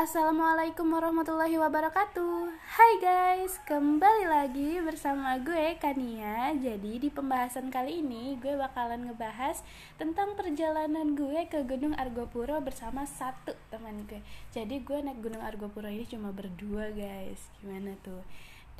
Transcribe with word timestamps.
Assalamualaikum 0.00 0.96
warahmatullahi 0.96 1.60
wabarakatuh. 1.60 2.48
Hai 2.72 2.92
guys, 3.04 3.60
kembali 3.68 4.32
lagi 4.32 4.80
bersama 4.80 5.36
gue 5.36 5.76
Kania. 5.76 6.56
Jadi 6.56 7.04
di 7.04 7.12
pembahasan 7.12 7.68
kali 7.68 8.00
ini 8.00 8.32
gue 8.40 8.56
bakalan 8.56 9.04
ngebahas 9.04 9.60
tentang 10.00 10.32
perjalanan 10.40 11.12
gue 11.12 11.44
ke 11.52 11.60
Gunung 11.68 11.92
Argopuro 12.00 12.64
bersama 12.64 13.04
satu 13.04 13.52
teman 13.68 14.08
gue. 14.08 14.24
Jadi 14.56 14.80
gue 14.80 15.04
naik 15.04 15.20
Gunung 15.20 15.44
Argopuro 15.44 15.92
ini 15.92 16.08
cuma 16.08 16.32
berdua 16.32 16.96
guys. 16.96 17.52
Gimana 17.60 17.92
tuh? 18.00 18.24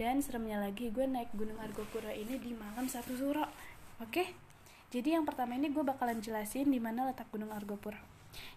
Dan 0.00 0.24
seremnya 0.24 0.56
lagi 0.56 0.88
gue 0.88 1.04
naik 1.04 1.36
Gunung 1.36 1.60
Argopuro 1.60 2.08
ini 2.08 2.40
di 2.40 2.56
malam 2.56 2.88
satu 2.88 3.12
suro. 3.12 3.44
Oke? 4.00 4.24
Jadi 4.88 5.20
yang 5.20 5.28
pertama 5.28 5.52
ini 5.52 5.68
gue 5.68 5.84
bakalan 5.84 6.24
jelasin 6.24 6.72
di 6.72 6.80
mana 6.80 7.04
letak 7.04 7.28
Gunung 7.28 7.52
Argopuro 7.52 8.09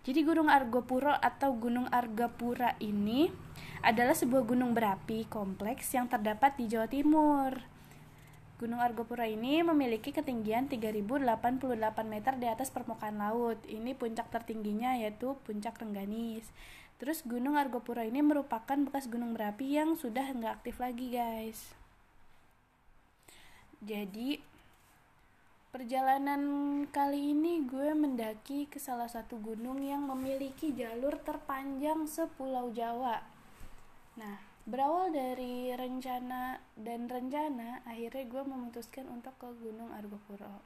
jadi 0.04 0.20
Gunung 0.28 0.52
Argopuro 0.52 1.16
atau 1.16 1.56
Gunung 1.56 1.88
Argapura 1.88 2.76
ini 2.84 3.32
adalah 3.80 4.12
sebuah 4.12 4.44
gunung 4.44 4.76
berapi 4.76 5.28
kompleks 5.32 5.92
yang 5.96 6.12
terdapat 6.12 6.60
di 6.60 6.68
Jawa 6.68 6.88
Timur. 6.92 7.52
Gunung 8.60 8.80
Argopura 8.80 9.28
ini 9.28 9.60
memiliki 9.60 10.16
ketinggian 10.16 10.72
3088 10.72 11.28
meter 12.08 12.34
di 12.40 12.48
atas 12.48 12.72
permukaan 12.72 13.20
laut. 13.20 13.60
Ini 13.68 13.92
puncak 13.98 14.32
tertingginya 14.32 14.96
yaitu 14.96 15.36
Puncak 15.44 15.84
Rengganis. 15.84 16.48
Terus 16.96 17.26
Gunung 17.28 17.60
Argopura 17.60 18.08
ini 18.08 18.24
merupakan 18.24 18.80
bekas 18.88 19.12
gunung 19.12 19.36
berapi 19.36 19.76
yang 19.76 20.00
sudah 20.00 20.32
nggak 20.32 20.64
aktif 20.64 20.80
lagi 20.80 21.12
guys. 21.12 21.76
Jadi 23.84 24.40
Perjalanan 25.74 26.46
kali 26.94 27.34
ini 27.34 27.66
gue 27.66 27.98
mendaki 27.98 28.70
ke 28.70 28.78
salah 28.78 29.10
satu 29.10 29.42
gunung 29.42 29.82
yang 29.82 30.06
memiliki 30.06 30.70
jalur 30.70 31.18
terpanjang 31.26 32.06
sepulau 32.06 32.70
Jawa. 32.70 33.18
Nah, 34.22 34.38
berawal 34.70 35.10
dari 35.10 35.74
rencana 35.74 36.62
dan 36.78 37.10
rencana, 37.10 37.82
akhirnya 37.90 38.22
gue 38.22 38.44
memutuskan 38.46 39.10
untuk 39.10 39.34
ke 39.42 39.50
Gunung 39.66 39.90
Argopuro. 39.98 40.62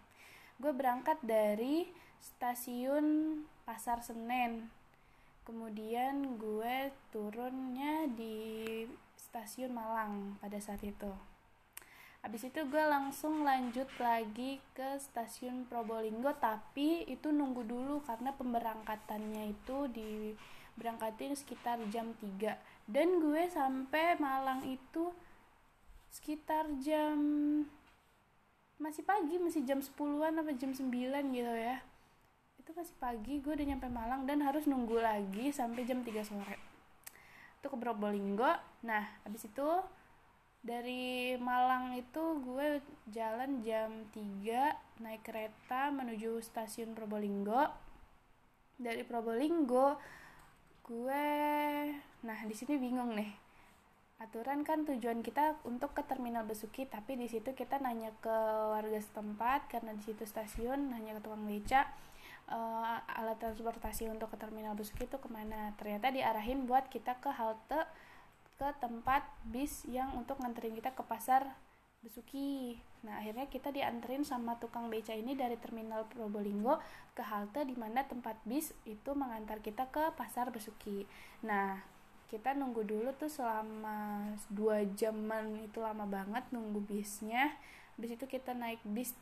Gue 0.59 0.75
berangkat 0.75 1.23
dari 1.23 1.87
stasiun 2.19 3.39
Pasar 3.63 4.03
Senen. 4.03 4.67
Kemudian 5.47 6.35
gue 6.35 6.91
turunnya 7.15 8.11
di 8.11 8.83
stasiun 9.15 9.71
Malang 9.71 10.35
pada 10.43 10.59
saat 10.59 10.83
itu 10.83 11.36
habis 12.27 12.43
itu 12.43 12.59
gue 12.67 12.83
langsung 12.83 13.47
lanjut 13.47 13.87
lagi 14.03 14.59
ke 14.75 14.99
stasiun 14.99 15.63
Probolinggo 15.71 16.35
tapi 16.35 17.07
itu 17.07 17.31
nunggu 17.31 17.63
dulu 17.63 18.03
karena 18.03 18.35
pemberangkatannya 18.35 19.55
itu 19.55 19.87
diberangkatin 19.95 21.39
sekitar 21.39 21.79
jam 21.87 22.11
3 22.19 22.59
dan 22.91 23.23
gue 23.23 23.47
sampai 23.47 24.19
Malang 24.19 24.59
itu 24.67 25.15
sekitar 26.11 26.67
jam 26.83 27.15
masih 28.75 29.07
pagi 29.07 29.39
masih 29.39 29.63
jam 29.63 29.79
10-an 29.79 30.43
apa 30.43 30.51
jam 30.51 30.75
9 30.75 30.83
gitu 31.31 31.53
ya. 31.55 31.79
Itu 32.59 32.75
masih 32.75 32.95
pagi 32.99 33.39
gue 33.39 33.55
udah 33.55 33.67
nyampe 33.71 33.87
Malang 33.87 34.27
dan 34.27 34.43
harus 34.43 34.67
nunggu 34.67 34.99
lagi 34.99 35.55
sampai 35.55 35.87
jam 35.87 36.03
3 36.03 36.11
sore. 36.27 36.59
Itu 37.63 37.71
ke 37.71 37.77
Probolinggo. 37.79 38.51
Nah 38.83 39.03
habis 39.23 39.47
itu 39.47 39.67
dari 40.67 41.39
Malang 41.39 41.95
itu 41.95 42.43
gue 42.43 42.83
jalan 43.15 43.63
jam 43.63 44.03
3 44.11 44.99
naik 44.99 45.23
kereta 45.23 45.87
menuju 45.95 46.43
stasiun 46.43 46.91
Probolinggo. 46.91 47.71
Dari 48.75 49.07
Probolinggo 49.07 49.95
gue 50.83 51.25
nah 52.19 52.39
di 52.43 52.51
sini 52.51 52.75
bingung 52.75 53.15
nih. 53.15 53.31
Aturan 54.19 54.67
kan 54.67 54.83
tujuan 54.83 55.23
kita 55.23 55.63
untuk 55.63 55.95
ke 55.95 56.03
terminal 56.03 56.43
Besuki 56.43 56.83
tapi 56.83 57.15
di 57.15 57.31
situ 57.31 57.55
kita 57.55 57.79
nanya 57.79 58.11
ke 58.19 58.37
warga 58.75 58.99
setempat 58.99 59.71
karena 59.71 59.95
di 59.95 60.03
situ 60.03 60.27
stasiun 60.27 60.91
nanya 60.91 61.15
ke 61.15 61.21
tukang 61.23 61.47
beca 61.47 61.87
uh, 62.51 62.97
alat 63.07 63.39
transportasi 63.39 64.11
untuk 64.11 64.35
ke 64.35 64.37
terminal 64.41 64.75
Besuki 64.75 65.07
itu 65.07 65.15
ke 65.15 65.29
mana. 65.31 65.71
Ternyata 65.79 66.11
diarahin 66.11 66.67
buat 66.67 66.91
kita 66.91 67.23
ke 67.23 67.31
halte 67.31 67.87
ke 68.57 68.69
tempat 68.81 69.23
bis 69.45 69.85
yang 69.85 70.13
untuk 70.17 70.41
nganterin 70.41 70.73
kita 70.73 70.91
ke 70.93 71.05
pasar 71.05 71.45
Besuki. 71.97 72.77
Nah, 73.01 73.17
akhirnya 73.19 73.49
kita 73.49 73.73
dianterin 73.73 74.21
sama 74.21 74.61
tukang 74.61 74.87
beca 74.93 75.17
ini 75.17 75.33
dari 75.33 75.57
terminal 75.57 76.05
Probolinggo 76.05 76.77
ke 77.17 77.25
halte 77.25 77.65
di 77.65 77.73
mana 77.73 78.05
tempat 78.05 78.37
bis 78.45 78.69
itu 78.85 79.17
mengantar 79.17 79.65
kita 79.65 79.89
ke 79.89 80.13
pasar 80.13 80.53
Besuki. 80.53 81.09
Nah, 81.41 81.81
kita 82.29 82.53
nunggu 82.53 82.85
dulu 82.85 83.09
tuh 83.17 83.31
selama 83.31 84.29
dua 84.51 84.85
jaman 84.93 85.57
itu 85.65 85.81
lama 85.81 86.05
banget 86.05 86.45
nunggu 86.53 86.85
bisnya. 86.85 87.55
Habis 87.97 88.13
itu 88.19 88.25
kita 88.29 88.53
naik 88.53 88.79
bis 88.85 89.17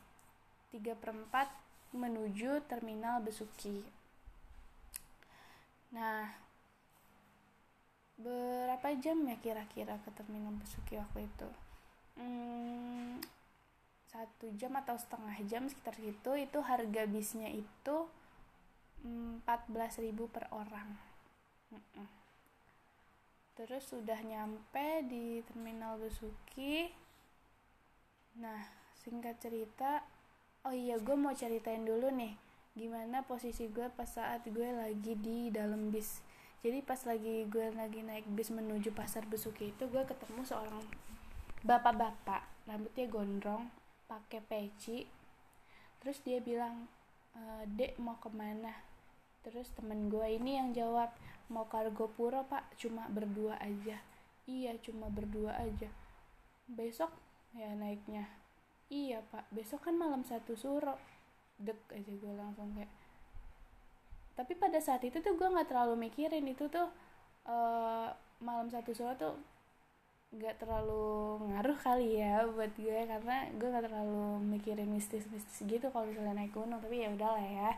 3 0.74 0.92
per 0.98 1.16
4 1.16 1.96
menuju 1.96 2.60
terminal 2.68 3.24
Besuki. 3.24 3.80
Nah, 5.96 6.28
berapa 8.16 8.96
jam 8.96 9.20
ya 9.28 9.36
kira-kira 9.40 10.00
ke 10.00 10.10
terminal 10.16 10.56
Besuki 10.56 10.96
waktu 10.96 11.28
itu? 11.28 11.48
Hmm, 12.16 13.20
satu 14.08 14.48
jam 14.56 14.72
atau 14.80 14.96
setengah 14.96 15.36
jam 15.44 15.68
sekitar 15.68 15.92
situ 16.00 16.30
itu 16.40 16.58
harga 16.64 17.04
bisnya 17.04 17.52
itu 17.52 17.96
empat 19.04 19.68
belas 19.68 20.00
ribu 20.00 20.26
per 20.32 20.48
orang. 20.48 20.96
Terus 23.56 23.88
sudah 23.88 24.20
nyampe 24.20 25.04
di 25.08 25.40
terminal 25.48 26.00
Besuki 26.00 26.88
nah 28.36 28.60
singkat 29.00 29.40
cerita 29.40 30.04
oh 30.68 30.74
iya 30.76 31.00
gue 31.00 31.16
mau 31.16 31.32
ceritain 31.32 31.80
dulu 31.80 32.12
nih 32.12 32.36
gimana 32.76 33.24
posisi 33.24 33.64
gue 33.72 33.88
pas 33.96 34.04
saat 34.04 34.44
gue 34.44 34.68
lagi 34.76 35.16
di 35.16 35.48
dalam 35.48 35.88
bis 35.88 36.20
jadi 36.66 36.82
pas 36.82 36.98
lagi 37.06 37.46
gue 37.46 37.70
lagi 37.78 38.02
naik 38.02 38.26
bis 38.34 38.50
menuju 38.50 38.90
pasar 38.90 39.22
Besuki 39.30 39.70
itu 39.70 39.86
gue 39.86 40.02
ketemu 40.02 40.42
seorang 40.42 40.82
bapak-bapak. 41.62 42.42
Rambutnya 42.66 43.06
gondrong 43.06 43.70
pakai 44.10 44.42
peci. 44.42 45.06
Terus 46.02 46.18
dia 46.26 46.42
bilang 46.42 46.90
e, 47.38 47.70
dek 47.70 48.02
mau 48.02 48.18
ke 48.18 48.26
mana? 48.34 48.74
Terus 49.46 49.70
temen 49.78 50.10
gue 50.10 50.26
ini 50.26 50.58
yang 50.58 50.74
jawab 50.74 51.14
mau 51.54 51.70
kargo 51.70 52.10
pura 52.10 52.42
pak. 52.42 52.74
Cuma 52.74 53.06
berdua 53.14 53.62
aja. 53.62 54.02
Iya 54.50 54.74
cuma 54.82 55.06
berdua 55.06 55.54
aja. 55.62 55.86
Besok? 56.66 57.14
Ya 57.54 57.78
naiknya. 57.78 58.26
Iya 58.90 59.22
pak. 59.30 59.46
Besok 59.54 59.86
kan 59.86 59.94
malam 59.94 60.26
satu 60.26 60.58
suro. 60.58 60.98
Dek 61.62 61.78
aja 61.94 62.10
gue 62.10 62.32
langsung 62.34 62.74
kayak 62.74 62.90
tapi 64.36 64.52
pada 64.54 64.76
saat 64.78 65.00
itu 65.02 65.18
tuh 65.24 65.34
gue 65.34 65.48
nggak 65.48 65.72
terlalu 65.72 66.06
mikirin 66.06 66.44
itu 66.44 66.68
tuh 66.68 66.92
uh, 67.48 68.12
malam 68.44 68.68
satu 68.68 68.92
sore 68.92 69.16
tuh 69.16 69.36
nggak 70.36 70.60
terlalu 70.60 71.40
ngaruh 71.48 71.78
kali 71.80 72.20
ya 72.20 72.44
buat 72.50 72.68
gue 72.76 73.08
karena 73.08 73.48
gue 73.56 73.68
nggak 73.72 73.86
terlalu 73.88 74.42
mikirin 74.44 74.92
mistis-mistis 74.92 75.64
gitu 75.64 75.88
kalau 75.88 76.04
misalnya 76.04 76.36
naik 76.36 76.52
gunung. 76.52 76.82
Tapi 76.82 77.06
ya 77.06 77.08
udahlah 77.14 77.40
ya 77.40 77.70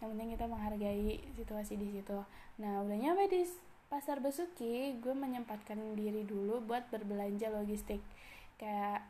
yang 0.00 0.16
penting 0.16 0.34
kita 0.34 0.44
menghargai 0.48 1.22
situasi 1.38 1.78
di 1.78 1.88
situ. 1.94 2.18
Nah 2.58 2.82
udah 2.82 2.96
nyampe 2.98 3.30
di 3.30 3.46
pasar 3.86 4.18
Besuki 4.18 4.98
gue 4.98 5.14
menyempatkan 5.14 5.78
diri 5.94 6.26
dulu 6.26 6.58
buat 6.64 6.88
berbelanja 6.90 7.52
logistik. 7.54 8.02
Kayak 8.58 9.06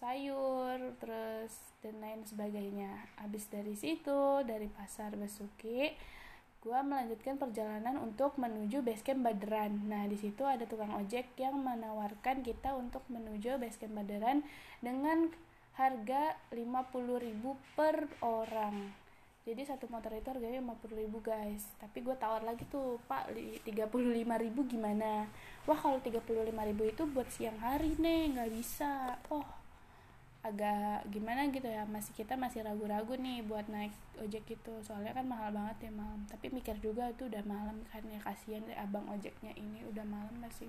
sayur 0.00 0.96
terus 0.98 1.54
dan 1.84 2.02
lain 2.02 2.26
sebagainya. 2.26 3.04
Habis 3.20 3.46
dari 3.52 3.78
situ 3.78 4.42
dari 4.42 4.66
pasar 4.72 5.14
Besuki 5.14 5.92
gue 6.64 6.78
melanjutkan 6.80 7.36
perjalanan 7.36 8.00
untuk 8.00 8.40
menuju 8.40 8.80
basecamp 8.80 9.20
Baderan. 9.20 9.84
Nah, 9.84 10.08
di 10.08 10.16
situ 10.16 10.48
ada 10.48 10.64
tukang 10.64 10.96
ojek 10.96 11.36
yang 11.36 11.60
menawarkan 11.60 12.40
kita 12.40 12.72
untuk 12.72 13.04
menuju 13.12 13.60
basecamp 13.60 14.00
Baderan 14.00 14.40
dengan 14.80 15.28
harga 15.76 16.40
50.000 16.48 17.76
per 17.76 18.08
orang. 18.24 18.96
Jadi 19.44 19.60
satu 19.68 19.92
motor 19.92 20.16
itu 20.16 20.32
harganya 20.32 20.64
50.000 20.64 21.04
guys. 21.20 21.68
Tapi 21.76 22.00
gue 22.00 22.16
tawar 22.16 22.40
lagi 22.40 22.64
tuh, 22.72 22.96
Pak, 23.04 23.36
35.000 23.68 24.24
gimana? 24.64 25.28
Wah, 25.68 25.76
kalau 25.76 26.00
35.000 26.00 26.48
itu 26.88 27.02
buat 27.12 27.28
siang 27.28 27.60
hari 27.60 27.92
nih, 28.00 28.32
nggak 28.32 28.50
bisa. 28.56 29.20
Oh, 29.28 29.44
agak 30.44 31.08
gimana 31.08 31.48
gitu 31.48 31.64
ya 31.64 31.88
masih 31.88 32.12
kita 32.12 32.36
masih 32.36 32.60
ragu-ragu 32.60 33.16
nih 33.16 33.40
buat 33.48 33.64
naik 33.72 33.96
ojek 34.20 34.44
itu. 34.60 34.74
Soalnya 34.84 35.16
kan 35.16 35.24
mahal 35.24 35.50
banget 35.56 35.88
ya 35.88 35.92
malam 35.96 36.20
tapi 36.28 36.52
mikir 36.52 36.76
juga 36.84 37.08
itu 37.08 37.26
udah 37.26 37.42
malam 37.48 37.80
kan 37.88 38.04
ya 38.04 38.20
kasihan 38.20 38.60
deh 38.68 38.76
abang 38.76 39.08
ojeknya 39.08 39.56
ini 39.56 39.82
udah 39.88 40.04
malam 40.04 40.36
masih 40.38 40.68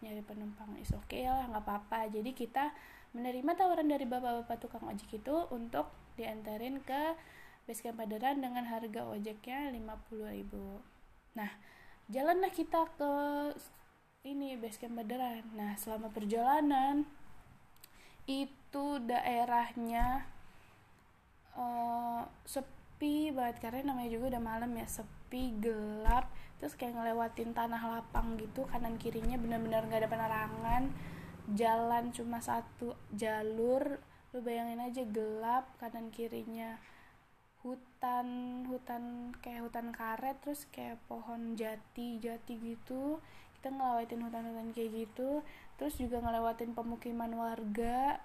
nyari 0.00 0.22
penumpang. 0.22 0.70
Is 0.78 0.94
oke 0.94 1.10
okay 1.10 1.26
lah 1.26 1.50
nggak 1.50 1.66
apa-apa. 1.66 2.08
Jadi 2.14 2.30
kita 2.30 2.70
menerima 3.12 3.52
tawaran 3.58 3.90
dari 3.90 4.06
bapak-bapak 4.08 4.56
tukang 4.62 4.86
ojek 4.88 5.20
itu 5.20 5.36
untuk 5.52 5.90
diantarin 6.16 6.80
ke 6.80 7.18
basecamp 7.66 8.02
Paderan 8.02 8.42
dengan 8.42 8.66
harga 8.66 9.06
ojeknya 9.06 9.70
50.000 9.70 11.38
nah 11.38 11.50
jalanlah 12.10 12.52
kita 12.52 12.90
ke 12.98 13.12
ini 14.26 14.58
basecamp 14.58 14.98
Baderan 14.98 15.46
nah 15.54 15.78
selama 15.78 16.10
perjalanan 16.10 17.06
itu 18.26 18.84
daerahnya 19.04 20.26
uh, 21.56 22.22
sepi 22.46 23.34
banget. 23.34 23.58
Karena 23.60 23.92
namanya 23.92 24.10
juga 24.12 24.36
udah 24.36 24.42
malam 24.42 24.70
ya 24.76 24.86
sepi 24.86 25.56
gelap. 25.58 26.30
Terus 26.62 26.78
kayak 26.78 26.94
ngelewatin 26.94 27.50
tanah 27.52 27.82
lapang 27.82 28.38
gitu 28.38 28.62
kanan 28.70 28.94
kirinya 28.94 29.34
benar-benar 29.34 29.86
nggak 29.90 30.06
ada 30.06 30.10
penerangan. 30.10 30.82
Jalan 31.52 32.14
cuma 32.14 32.38
satu 32.38 32.94
jalur. 33.10 33.98
Lu 34.32 34.40
bayangin 34.40 34.80
aja 34.80 35.02
gelap 35.04 35.68
kanan 35.82 36.14
kirinya. 36.14 36.78
Hutan 37.62 38.26
hutan 38.66 39.34
kayak 39.38 39.70
hutan 39.70 39.94
karet 39.94 40.34
terus 40.42 40.66
kayak 40.70 40.98
pohon 41.06 41.58
jati 41.58 42.18
jati 42.22 42.58
gitu. 42.58 43.18
Kita 43.58 43.70
ngelewatin 43.70 44.26
hutan-hutan 44.26 44.74
kayak 44.74 44.90
gitu 45.06 45.46
terus 45.80 45.96
juga 46.00 46.20
ngelewatin 46.22 46.74
pemukiman 46.74 47.32
warga. 47.36 48.18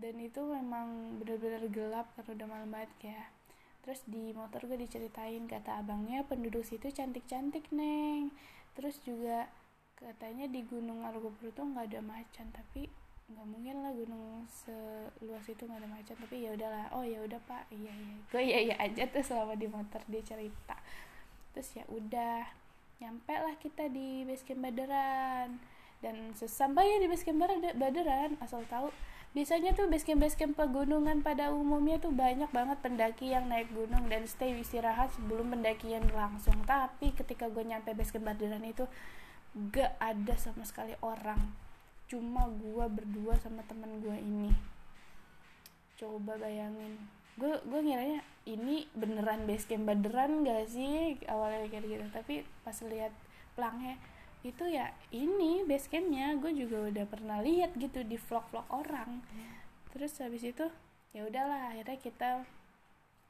Dan 0.00 0.16
itu 0.16 0.40
memang 0.40 1.20
benar-benar 1.20 1.60
gelap 1.68 2.08
karena 2.16 2.30
udah 2.32 2.46
malam 2.48 2.68
banget 2.72 3.12
ya 3.12 3.22
terus 3.80 4.04
di 4.04 4.36
motor 4.36 4.68
gue 4.68 4.76
diceritain 4.76 5.48
kata 5.48 5.80
abangnya 5.80 6.20
penduduk 6.28 6.64
situ 6.64 6.92
cantik-cantik 6.92 7.64
neng. 7.72 8.28
Terus 8.76 9.00
juga 9.02 9.48
katanya 9.96 10.48
di 10.48 10.64
Gunung 10.64 11.04
Argopuro 11.04 11.52
tuh 11.52 11.64
nggak 11.64 11.92
ada 11.92 12.00
macan 12.04 12.48
tapi 12.52 12.88
nggak 13.30 13.46
mungkin 13.46 13.76
lah 13.84 13.92
gunung 13.94 14.44
seluas 14.50 15.44
itu 15.48 15.64
nggak 15.64 15.80
ada 15.80 15.90
macan. 15.90 16.16
Tapi 16.20 16.36
ya 16.44 16.50
udahlah. 16.52 16.86
Oh 16.92 17.04
ya 17.04 17.24
udah 17.24 17.40
pak. 17.48 17.72
Iya 17.72 17.92
iya. 17.92 18.16
Gue 18.28 18.42
iya 18.44 18.58
iya 18.68 18.76
aja 18.76 19.02
tuh 19.08 19.24
selama 19.24 19.56
di 19.56 19.66
motor 19.66 20.00
dia 20.12 20.22
cerita. 20.22 20.76
Terus 21.56 21.68
ya 21.72 21.84
udah 21.88 22.44
nyampe 23.00 23.32
lah 23.32 23.56
kita 23.56 23.88
di 23.88 24.28
base 24.28 24.44
camp 24.44 24.60
Baderan 24.60 25.56
dan 26.00 26.32
sesampainya 26.32 27.04
di 27.04 27.06
base 27.12 27.28
camp 27.28 27.44
Baderan 27.76 28.40
asal 28.40 28.64
tahu 28.68 28.88
biasanya 29.30 29.76
tuh 29.78 29.86
base 29.86 30.02
camp 30.02 30.24
base 30.24 30.34
pegunungan 30.34 31.22
pada 31.22 31.54
umumnya 31.54 32.02
tuh 32.02 32.10
banyak 32.10 32.50
banget 32.50 32.80
pendaki 32.82 33.30
yang 33.30 33.46
naik 33.46 33.70
gunung 33.70 34.10
dan 34.10 34.26
stay 34.26 34.58
istirahat 34.58 35.12
sebelum 35.14 35.54
pendakian 35.54 36.02
langsung. 36.10 36.58
Tapi 36.66 37.14
ketika 37.14 37.46
gue 37.46 37.62
nyampe 37.62 37.94
base 37.94 38.10
camp 38.10 38.26
Baderan 38.26 38.64
itu 38.66 38.88
gak 39.70 39.94
ada 40.02 40.34
sama 40.34 40.66
sekali 40.66 40.98
orang. 41.04 41.38
Cuma 42.10 42.50
gue 42.50 42.86
berdua 42.90 43.38
sama 43.38 43.62
temen 43.70 44.02
gue 44.02 44.18
ini. 44.18 44.50
Coba 45.94 46.34
bayangin. 46.40 46.98
Gue 47.38 47.54
gue 47.62 47.80
ngiranya 47.86 48.26
ini 48.50 48.90
beneran 48.98 49.46
base 49.46 49.70
camp 49.70 49.86
Baderan 49.86 50.42
gak 50.42 50.66
sih? 50.66 51.22
Awalnya 51.30 51.70
kayak 51.70 51.86
gitu. 51.86 52.06
Tapi 52.10 52.42
pas 52.66 52.74
lihat 52.82 53.14
pelangnya 53.54 53.94
itu 54.40 54.64
ya 54.68 54.92
ini 55.12 55.64
base 55.68 55.88
campnya. 55.92 56.32
Gue 56.40 56.56
juga 56.56 56.88
udah 56.88 57.04
pernah 57.04 57.38
lihat 57.44 57.76
gitu 57.76 58.00
di 58.04 58.16
vlog-vlog 58.16 58.66
orang. 58.72 59.20
Terus 59.92 60.16
habis 60.22 60.42
itu 60.46 60.64
ya 61.10 61.26
udahlah 61.26 61.74
akhirnya 61.74 61.98
kita 61.98 62.30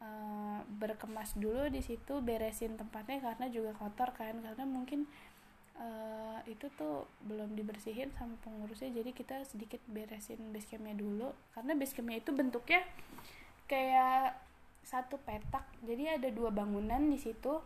uh, 0.05 0.61
berkemas 0.79 1.33
dulu 1.35 1.73
di 1.73 1.81
situ 1.81 2.21
beresin 2.21 2.77
tempatnya 2.79 3.19
karena 3.19 3.47
juga 3.51 3.75
kotor 3.75 4.15
kan. 4.15 4.39
Karena 4.39 4.65
mungkin 4.69 5.11
uh, 5.81 6.39
itu 6.47 6.71
tuh 6.79 7.11
belum 7.27 7.59
dibersihin 7.59 8.15
sama 8.15 8.39
pengurusnya. 8.47 8.95
Jadi 8.95 9.11
kita 9.11 9.43
sedikit 9.49 9.83
beresin 9.91 10.55
base 10.55 10.71
campnya 10.71 10.95
dulu. 10.95 11.35
Karena 11.57 11.75
base 11.75 11.97
campnya 11.99 12.23
itu 12.23 12.31
bentuknya 12.31 12.87
kayak 13.67 14.39
satu 14.87 15.19
petak. 15.27 15.67
Jadi 15.83 16.07
ada 16.07 16.29
dua 16.31 16.55
bangunan 16.55 17.03
di 17.11 17.19
situ. 17.19 17.59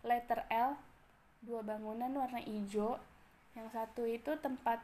Letter 0.00 0.48
L 0.48 0.80
dua 1.44 1.60
bangunan 1.64 2.10
warna 2.12 2.40
hijau. 2.40 2.98
Yang 3.56 3.68
satu 3.74 4.02
itu 4.06 4.32
tempat 4.40 4.80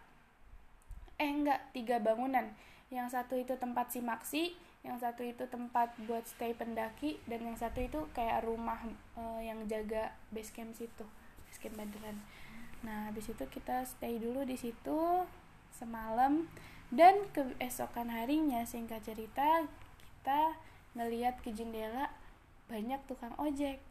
eh 1.17 1.31
enggak 1.31 1.61
tiga 1.73 1.97
bangunan. 2.03 2.53
Yang 2.93 3.19
satu 3.19 3.35
itu 3.39 3.55
tempat 3.57 3.91
simaksi 3.91 4.55
yang 4.87 5.03
satu 5.03 5.27
itu 5.27 5.43
tempat 5.51 5.91
buat 6.07 6.23
stay 6.31 6.55
pendaki 6.55 7.19
dan 7.27 7.43
yang 7.43 7.59
satu 7.59 7.83
itu 7.83 8.07
kayak 8.15 8.47
rumah 8.47 8.79
uh, 9.19 9.43
yang 9.43 9.67
jaga 9.67 10.15
base 10.31 10.55
camp 10.55 10.79
situ 10.79 11.03
base 11.43 11.59
camp 11.59 11.75
Baderan 11.75 12.23
nah 12.87 13.11
habis 13.11 13.27
itu 13.27 13.43
kita 13.51 13.83
stay 13.83 14.23
dulu 14.23 14.47
di 14.47 14.55
situ 14.55 15.27
semalam. 15.77 16.49
Dan 16.89 17.29
keesokan 17.37 18.09
harinya 18.09 18.65
singkat 18.65 19.05
cerita 19.05 19.69
kita 20.01 20.57
ngeliat 20.97 21.45
ke 21.45 21.53
jendela 21.53 22.09
banyak 22.71 22.99
tukang 23.05 23.37
ojek. 23.37 23.83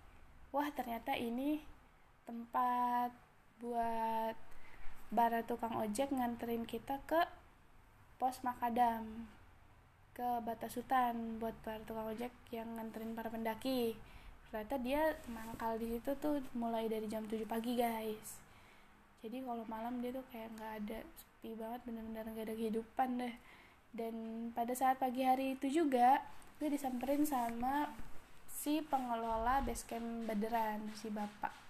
Wah 0.55 0.71
ternyata 0.73 1.13
ini 1.13 1.61
tempat 2.25 3.13
buat 3.61 4.35
para 5.13 5.39
tukang 5.47 5.79
ojek 5.79 6.11
nganterin 6.11 6.67
kita 6.67 6.99
ke 7.07 7.21
pos 8.19 8.41
Makadam 8.43 9.29
ke 10.15 10.27
Batas 10.43 10.75
Hutan 10.75 11.39
buat 11.39 11.55
para 11.63 11.79
tukang 11.85 12.11
ojek 12.11 12.31
yang 12.51 12.67
nganterin 12.75 13.15
para 13.15 13.31
pendaki. 13.31 13.95
Ternyata 14.49 14.75
dia 14.79 15.01
mangkal 15.27 15.75
di 15.75 15.95
situ 15.95 16.15
tuh 16.19 16.39
mulai 16.55 16.87
dari 16.87 17.05
jam 17.11 17.27
7 17.27 17.43
pagi 17.43 17.75
guys. 17.75 18.39
Jadi 19.19 19.43
kalau 19.43 19.67
malam 19.67 19.99
dia 19.99 20.15
tuh 20.15 20.23
kayak 20.31 20.55
nggak 20.55 20.73
ada 20.83 20.99
sepi 21.19 21.51
banget 21.59 21.81
bener-bener 21.83 22.25
nggak 22.31 22.45
ada 22.47 22.55
kehidupan 22.55 23.09
deh. 23.19 23.35
Dan 23.91 24.15
pada 24.55 24.71
saat 24.71 24.99
pagi 24.99 25.27
hari 25.27 25.59
itu 25.59 25.83
juga 25.83 26.23
gue 26.59 26.71
disamperin 26.71 27.27
sama 27.27 27.91
si 28.47 28.79
pengelola 28.79 29.59
basecamp 29.67 30.31
Baderan 30.31 30.87
si 30.95 31.11
bapak 31.11 31.64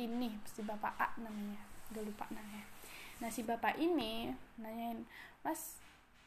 ini 0.00 0.32
si 0.48 0.64
bapak 0.64 0.96
A 0.96 1.08
namanya 1.20 1.60
gak 1.92 2.04
lupa 2.06 2.24
namanya. 2.32 2.64
Nah 3.20 3.28
si 3.28 3.44
bapak 3.44 3.76
ini 3.76 4.32
nanyain 4.56 5.04
mas 5.44 5.76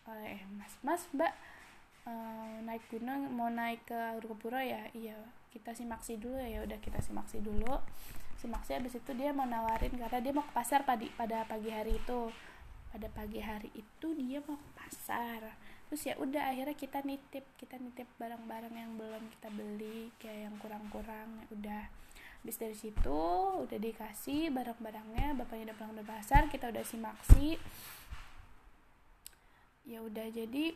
eh 0.05 0.43
mas 0.53 0.73
mas 0.83 1.01
mbak 1.15 1.33
uh, 2.05 2.59
naik 2.61 2.83
gunung 2.91 3.31
mau 3.33 3.49
naik 3.49 3.87
ke 3.87 3.97
Argopuro 3.97 4.59
ya? 4.59 4.85
Iya 4.93 5.17
kita 5.49 5.73
simaksi 5.73 6.19
dulu 6.19 6.37
ya. 6.37 6.61
Udah 6.63 6.77
kita 6.77 6.99
simaksi 7.01 7.41
dulu. 7.41 7.81
Simaksi 8.37 8.75
habis 8.75 8.99
itu 8.99 9.11
dia 9.15 9.31
mau 9.31 9.47
nawarin 9.47 9.95
karena 9.95 10.19
dia 10.19 10.33
mau 10.35 10.43
ke 10.43 10.53
pasar 10.53 10.83
pada 10.83 11.05
pada 11.15 11.47
pagi 11.47 11.71
hari 11.71 11.95
itu. 11.97 12.29
Pada 12.93 13.09
pagi 13.09 13.41
hari 13.41 13.73
itu 13.73 14.07
dia 14.13 14.43
mau 14.45 14.59
ke 14.59 14.69
pasar. 14.77 15.41
Terus 15.89 16.01
ya 16.09 16.15
udah 16.17 16.49
akhirnya 16.49 16.75
kita 16.77 17.01
nitip 17.05 17.45
kita 17.57 17.77
nitip 17.77 18.09
barang-barang 18.17 18.73
yang 18.73 18.91
belum 18.97 19.23
kita 19.37 19.49
beli 19.53 20.09
kayak 20.17 20.49
yang 20.49 20.55
kurang-kurang 20.57 21.41
ya 21.41 21.45
udah 21.53 21.83
Habis 22.43 22.59
dari 22.59 22.75
situ 22.75 23.23
udah 23.63 23.79
dikasih 23.79 24.51
barang-barangnya, 24.51 25.39
bapaknya 25.39 25.71
udah 25.71 25.77
pulang 25.79 25.95
dari 25.95 26.07
pasar, 26.11 26.51
kita 26.51 26.75
udah 26.75 26.83
simaksi. 26.83 27.55
Ya 29.87 30.03
udah 30.03 30.27
jadi 30.27 30.75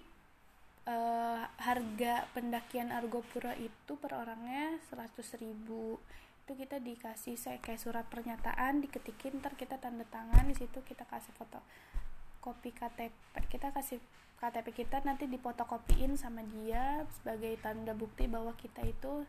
uh, 0.88 1.44
harga 1.60 2.26
pendakian 2.32 2.96
Argopuro 2.96 3.52
itu 3.60 4.00
per 4.00 4.16
orangnya 4.16 4.80
100 4.90 5.44
ribu 5.44 6.00
itu 6.48 6.64
kita 6.64 6.80
dikasih 6.80 7.36
saya 7.36 7.60
kayak 7.60 7.84
surat 7.84 8.08
pernyataan 8.08 8.80
diketikin 8.80 9.44
ntar 9.44 9.60
kita 9.60 9.76
tanda 9.84 10.08
tangan 10.08 10.48
di 10.48 10.56
situ 10.56 10.80
kita 10.80 11.04
kasih 11.04 11.36
foto 11.36 11.60
kopi 12.40 12.72
KTP 12.72 13.12
kita 13.52 13.76
kasih 13.76 14.00
KTP 14.40 14.72
kita 14.72 15.04
nanti 15.04 15.28
dipotokopiin 15.28 16.16
sama 16.16 16.48
dia 16.48 17.04
sebagai 17.20 17.60
tanda 17.60 17.92
bukti 17.92 18.32
bahwa 18.32 18.56
kita 18.56 18.80
itu 18.88 19.28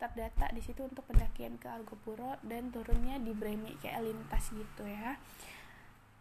terdata 0.00 0.48
di 0.56 0.64
situ 0.64 0.88
untuk 0.88 1.04
pendakian 1.04 1.60
ke 1.60 1.68
Argopuro 1.68 2.40
dan 2.40 2.72
turunnya 2.72 3.20
di 3.20 3.36
Bremi 3.36 3.76
kayak 3.84 4.00
lintas 4.08 4.48
gitu 4.48 4.88
ya. 4.88 5.20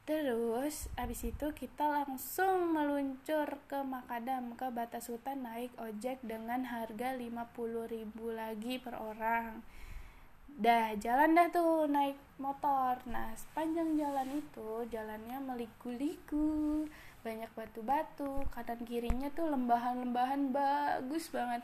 Terus 0.09 0.89
abis 0.97 1.21
itu 1.21 1.53
kita 1.53 1.85
langsung 1.85 2.73
meluncur 2.73 3.61
ke 3.69 3.79
Makadam 3.85 4.57
ke 4.57 4.67
batas 4.73 5.05
hutan 5.05 5.45
naik 5.45 5.69
ojek 5.77 6.17
dengan 6.25 6.65
harga 6.65 7.13
50.000 7.13 8.09
lagi 8.33 8.81
per 8.81 8.97
orang. 8.97 9.61
Dah 10.49 10.97
jalan 10.97 11.37
dah 11.37 11.53
tuh 11.53 11.85
naik 11.85 12.17
motor. 12.41 12.97
Nah 13.05 13.37
sepanjang 13.37 14.01
jalan 14.01 14.41
itu 14.41 14.89
jalannya 14.89 15.37
meliku-liku. 15.45 16.89
Banyak 17.21 17.53
batu-batu 17.53 18.49
kanan 18.49 18.81
kirinya 18.89 19.29
tuh 19.29 19.53
lembahan-lembahan 19.53 20.49
bagus 20.49 21.29
banget 21.29 21.61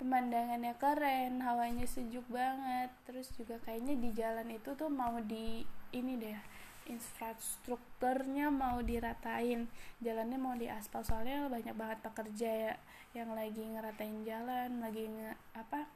pemandangannya 0.00 0.72
keren 0.80 1.44
hawanya 1.44 1.84
sejuk 1.84 2.24
banget. 2.32 2.88
Terus 3.04 3.28
juga 3.36 3.60
kayaknya 3.60 4.00
di 4.00 4.10
jalan 4.16 4.48
itu 4.48 4.72
tuh 4.72 4.88
mau 4.88 5.20
di 5.20 5.60
ini 5.92 6.16
deh 6.16 6.40
infrastrukturnya 6.88 8.48
mau 8.48 8.80
diratain. 8.80 9.68
Jalannya 10.00 10.38
mau 10.40 10.56
diaspal 10.56 11.04
soalnya 11.04 11.46
banyak 11.46 11.76
banget 11.76 11.98
pekerja 12.00 12.50
ya 12.50 12.74
yang 13.12 13.34
lagi 13.34 13.62
ngeratain 13.62 14.22
jalan 14.22 14.78
lagi 14.78 15.10
nge, 15.10 15.34
apa 15.54 15.90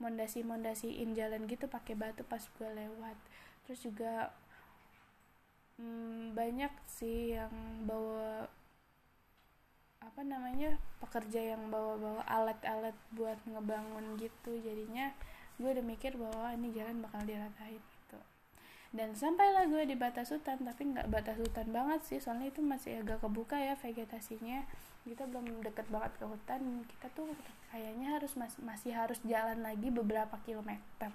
mondasi 0.00 0.40
mondasiin 0.40 1.12
jalan 1.12 1.44
gitu 1.48 1.68
pakai 1.70 1.94
batu 1.96 2.26
pas 2.26 2.42
gue 2.42 2.68
lewat. 2.68 3.16
Terus 3.64 3.80
juga 3.80 4.34
hmm, 5.80 6.36
banyak 6.36 6.72
sih 6.84 7.38
yang 7.38 7.52
bawa 7.88 8.50
apa 10.06 10.22
namanya 10.22 10.78
pekerja 11.02 11.58
yang 11.58 11.66
bawa-bawa 11.66 12.22
alat-alat 12.30 12.94
buat 13.12 13.36
ngebangun 13.44 14.14
gitu. 14.22 14.54
Jadinya 14.62 15.10
gue 15.58 15.66
udah 15.66 15.84
mikir 15.84 16.14
bahwa 16.14 16.54
ini 16.54 16.70
jalan 16.70 17.02
bakal 17.02 17.26
diratain 17.26 17.82
gitu. 17.82 18.18
Dan 18.94 19.18
sampailah 19.18 19.66
gue 19.66 19.82
di 19.84 19.98
batas 19.98 20.30
hutan 20.30 20.62
tapi 20.62 20.94
nggak 20.94 21.10
batas 21.10 21.36
hutan 21.42 21.68
banget 21.74 22.00
sih 22.06 22.18
soalnya 22.22 22.54
itu 22.54 22.62
masih 22.62 23.02
agak 23.02 23.18
kebuka 23.20 23.58
ya 23.58 23.74
vegetasinya. 23.74 24.62
Kita 25.02 25.26
belum 25.26 25.62
deket 25.66 25.86
banget 25.90 26.14
ke 26.18 26.24
hutan 26.24 26.86
kita 26.86 27.06
tuh 27.12 27.34
kayaknya 27.74 28.14
harus 28.16 28.32
mas 28.38 28.54
masih 28.62 28.94
harus 28.94 29.18
jalan 29.26 29.60
lagi 29.60 29.90
beberapa 29.90 30.38
kilometer. 30.46 31.10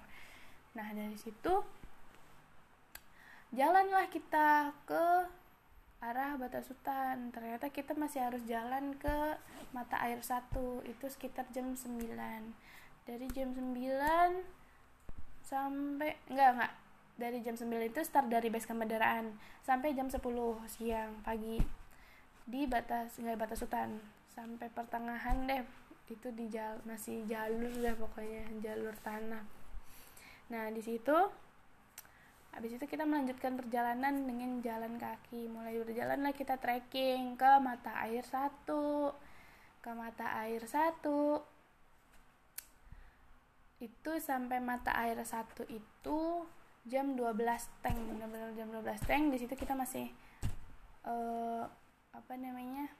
Nah 0.76 0.88
dari 0.92 1.16
situ 1.16 1.64
jalanlah 3.52 4.08
kita 4.08 4.72
ke 4.88 5.28
arah 6.02 6.34
batas 6.34 6.66
hutan 6.66 7.30
ternyata 7.30 7.70
kita 7.70 7.94
masih 7.94 8.26
harus 8.26 8.42
jalan 8.50 8.98
ke 8.98 9.38
mata 9.70 10.02
air 10.02 10.18
satu 10.18 10.82
itu 10.82 11.06
sekitar 11.06 11.46
jam 11.54 11.78
9 11.78 12.10
dari 13.06 13.26
jam 13.30 13.50
9 13.50 13.72
sampai 15.42 16.16
enggak 16.30 16.50
enggak. 16.56 16.72
Dari 17.12 17.38
jam 17.44 17.54
9 17.54 17.68
itu 17.92 18.00
start 18.02 18.32
dari 18.32 18.48
base 18.48 18.64
camp 18.64 18.82
sampai 19.62 19.92
jam 19.92 20.08
10 20.08 20.16
siang 20.70 21.12
pagi. 21.26 21.60
Di 22.48 22.66
batas 22.66 23.20
nggak 23.20 23.38
batas 23.38 23.62
hutan 23.62 24.00
sampai 24.32 24.72
pertengahan 24.72 25.44
deh 25.44 25.62
itu 26.08 26.32
di 26.34 26.48
jal 26.48 26.80
masih 26.88 27.22
jalur 27.28 27.70
deh 27.70 27.94
pokoknya 27.94 28.48
jalur 28.64 28.96
tanah. 29.04 29.44
Nah 30.50 30.64
di 30.72 30.82
situ 30.82 31.14
habis 32.52 32.76
itu 32.76 32.84
kita 32.84 33.08
melanjutkan 33.08 33.56
perjalanan 33.56 34.28
dengan 34.28 34.60
jalan 34.60 35.00
kaki. 35.00 35.48
Mulai 35.48 35.80
berjalan 35.80 36.20
lah 36.20 36.32
kita 36.36 36.60
trekking 36.60 37.36
ke 37.36 37.50
mata 37.58 37.96
air 38.04 38.24
satu. 38.24 39.12
Ke 39.80 39.90
mata 39.96 40.38
air 40.44 40.62
satu. 40.68 41.42
Itu 43.82 44.14
sampai 44.22 44.62
mata 44.62 44.94
air 44.94 45.18
satu 45.26 45.66
itu 45.66 46.46
jam 46.86 47.14
12 47.14 47.34
tank 47.82 47.98
benar-benar 47.98 48.54
jam 48.54 48.68
12 48.70 49.08
tank. 49.08 49.24
Di 49.34 49.38
situ 49.42 49.54
kita 49.58 49.74
masih 49.74 50.12
uh, 51.08 51.66
apa 52.12 52.32
namanya 52.36 52.92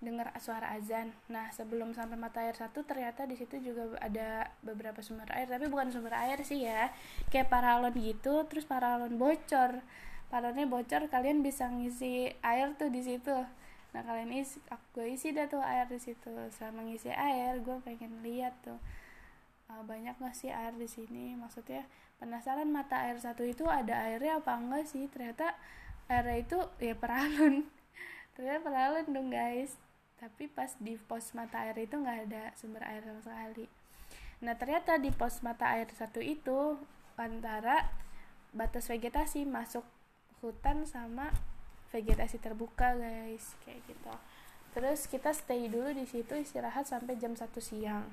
dengar 0.00 0.32
suara 0.40 0.72
azan. 0.74 1.12
Nah, 1.28 1.52
sebelum 1.52 1.92
sampai 1.92 2.16
mata 2.16 2.40
air 2.40 2.56
satu 2.56 2.82
ternyata 2.88 3.28
di 3.28 3.36
situ 3.36 3.60
juga 3.60 3.96
ada 4.00 4.48
beberapa 4.64 5.04
sumber 5.04 5.28
air, 5.36 5.46
tapi 5.46 5.68
bukan 5.68 5.92
sumber 5.92 6.16
air 6.16 6.40
sih 6.40 6.64
ya. 6.64 6.88
Kayak 7.28 7.52
paralon 7.52 7.92
gitu, 7.96 8.44
terus 8.48 8.64
paralon 8.64 9.20
bocor. 9.20 9.84
Paralonnya 10.32 10.66
bocor, 10.66 11.06
kalian 11.12 11.44
bisa 11.44 11.68
ngisi 11.68 12.32
air 12.40 12.72
tuh 12.80 12.88
di 12.88 13.04
situ. 13.04 13.36
Nah, 13.90 14.02
kalian 14.06 14.32
isi, 14.32 14.62
aku 14.72 15.04
isi 15.04 15.36
dah 15.36 15.46
tuh 15.46 15.60
air 15.60 15.84
di 15.86 16.00
situ. 16.00 16.32
Sama 16.54 16.82
ngisi 16.86 17.12
air, 17.12 17.60
gue 17.60 17.76
pengen 17.84 18.22
lihat 18.24 18.54
tuh 18.64 18.78
uh, 19.68 19.82
banyak 19.84 20.16
gak 20.16 20.34
sih 20.34 20.48
air 20.48 20.72
di 20.78 20.86
sini. 20.86 21.34
Maksudnya 21.36 21.84
penasaran 22.20 22.68
mata 22.68 23.08
air 23.08 23.16
satu 23.16 23.42
itu 23.48 23.64
ada 23.64 24.04
airnya 24.04 24.44
apa 24.44 24.52
enggak 24.60 24.84
sih 24.84 25.08
ternyata 25.08 25.56
airnya 26.12 26.36
itu 26.44 26.58
ya 26.76 26.92
peralon 26.92 27.64
ternyata 28.36 28.60
peralon 28.60 29.06
dong 29.08 29.32
guys 29.32 29.80
tapi 30.20 30.52
pas 30.52 30.68
di 30.76 31.00
pos 31.00 31.32
mata 31.32 31.64
air 31.64 31.72
itu 31.80 31.96
nggak 31.96 32.28
ada 32.28 32.52
sumber 32.52 32.84
air 32.84 33.00
sama 33.00 33.24
sekali. 33.24 33.64
Nah 34.44 34.52
ternyata 34.52 35.00
di 35.00 35.08
pos 35.08 35.40
mata 35.40 35.72
air 35.72 35.88
satu 35.96 36.20
itu 36.20 36.76
antara 37.16 37.88
batas 38.52 38.92
vegetasi 38.92 39.48
masuk 39.48 39.84
hutan 40.44 40.84
sama 40.84 41.32
vegetasi 41.88 42.36
terbuka 42.36 43.00
guys. 43.00 43.56
Kayak 43.64 43.80
gitu. 43.88 44.12
Terus 44.76 45.08
kita 45.08 45.32
stay 45.32 45.72
dulu 45.72 45.96
di 45.96 46.04
situ 46.04 46.36
istirahat 46.36 46.84
sampai 46.84 47.16
jam 47.16 47.32
satu 47.32 47.64
siang. 47.64 48.04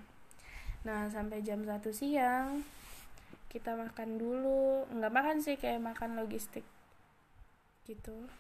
Nah 0.88 1.12
sampai 1.12 1.44
jam 1.44 1.60
satu 1.68 1.92
siang 1.92 2.64
kita 3.52 3.76
makan 3.76 4.16
dulu. 4.16 4.88
Nggak 4.96 5.12
makan 5.12 5.38
sih 5.44 5.60
kayak 5.60 5.84
makan 5.84 6.16
logistik 6.16 6.64
gitu. 7.84 8.32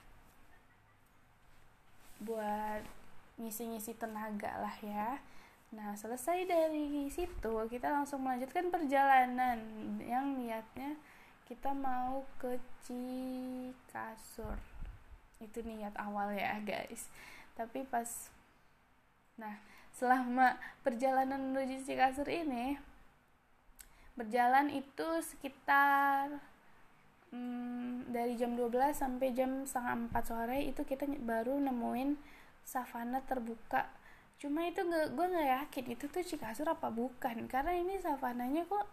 Buat 2.23 2.96
ngisi-ngisi 3.37 3.93
tenaga 3.97 4.51
lah 4.61 4.77
ya. 4.81 5.21
Nah 5.73 5.93
selesai 5.93 6.45
dari 6.49 7.07
situ 7.13 7.53
kita 7.69 7.89
langsung 7.93 8.25
melanjutkan 8.25 8.69
perjalanan. 8.73 9.61
Yang 10.01 10.25
niatnya 10.37 10.91
kita 11.45 11.71
mau 11.71 12.25
ke 12.41 12.57
Cikasur. 12.83 14.57
Itu 15.39 15.61
niat 15.63 15.93
awal 15.95 16.33
ya 16.33 16.59
guys. 16.61 17.07
Tapi 17.53 17.85
pas 17.87 18.29
nah 19.37 19.61
selama 19.93 20.57
perjalanan 20.81 21.53
menuju 21.53 21.85
Cikasur 21.85 22.25
ini 22.29 22.77
berjalan 24.17 24.73
itu 24.73 25.07
sekitar 25.21 26.41
hmm, 27.29 28.09
dari 28.09 28.33
jam 28.33 28.57
12 28.57 28.97
sampai 28.97 29.29
jam 29.37 29.61
setengah 29.61 30.09
4 30.09 30.25
sore 30.25 30.59
itu 30.65 30.81
kita 30.81 31.05
baru 31.21 31.61
nemuin 31.61 32.17
savana 32.67 33.23
terbuka. 33.23 33.87
Cuma 34.37 34.67
itu 34.67 34.83
gue 34.85 35.25
nggak 35.31 35.49
yakin 35.63 35.85
itu 35.95 36.05
tuh 36.11 36.21
Cikasur 36.21 36.67
apa 36.67 36.91
bukan. 36.91 37.47
Karena 37.47 37.71
ini 37.71 37.95
savananya 38.03 38.67
kok 38.67 38.85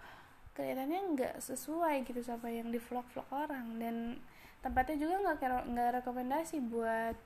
kelihatannya 0.54 1.00
nggak 1.18 1.34
sesuai 1.42 2.06
gitu 2.06 2.22
sama 2.22 2.54
yang 2.54 2.70
di 2.70 2.78
vlog-vlog 2.78 3.26
orang. 3.34 3.82
Dan 3.82 4.22
tempatnya 4.62 4.96
juga 5.02 5.14
nggak 5.26 5.66
nggak 5.74 5.90
rekomendasi 6.00 6.62
buat 6.70 7.18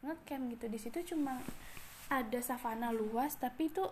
ngecamp 0.00 0.56
gitu. 0.56 0.64
Di 0.72 0.78
situ 0.80 0.98
cuma 1.14 1.36
ada 2.08 2.40
savana 2.42 2.90
luas 2.90 3.36
tapi 3.36 3.68
itu 3.70 3.84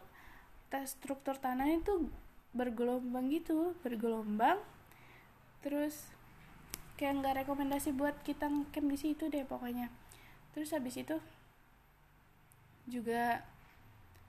struktur 0.88 1.38
tanahnya 1.38 1.80
itu 1.84 2.08
bergelombang 2.56 3.28
gitu 3.28 3.76
bergelombang. 3.84 4.58
Terus 5.60 6.08
kayak 6.98 7.22
nggak 7.22 7.34
rekomendasi 7.44 7.94
buat 7.94 8.16
kita 8.26 8.50
camp 8.50 8.88
di 8.90 8.98
situ 8.98 9.30
deh 9.30 9.46
pokoknya. 9.46 9.92
Terus 10.56 10.74
habis 10.74 10.98
itu 10.98 11.20
juga 12.88 13.45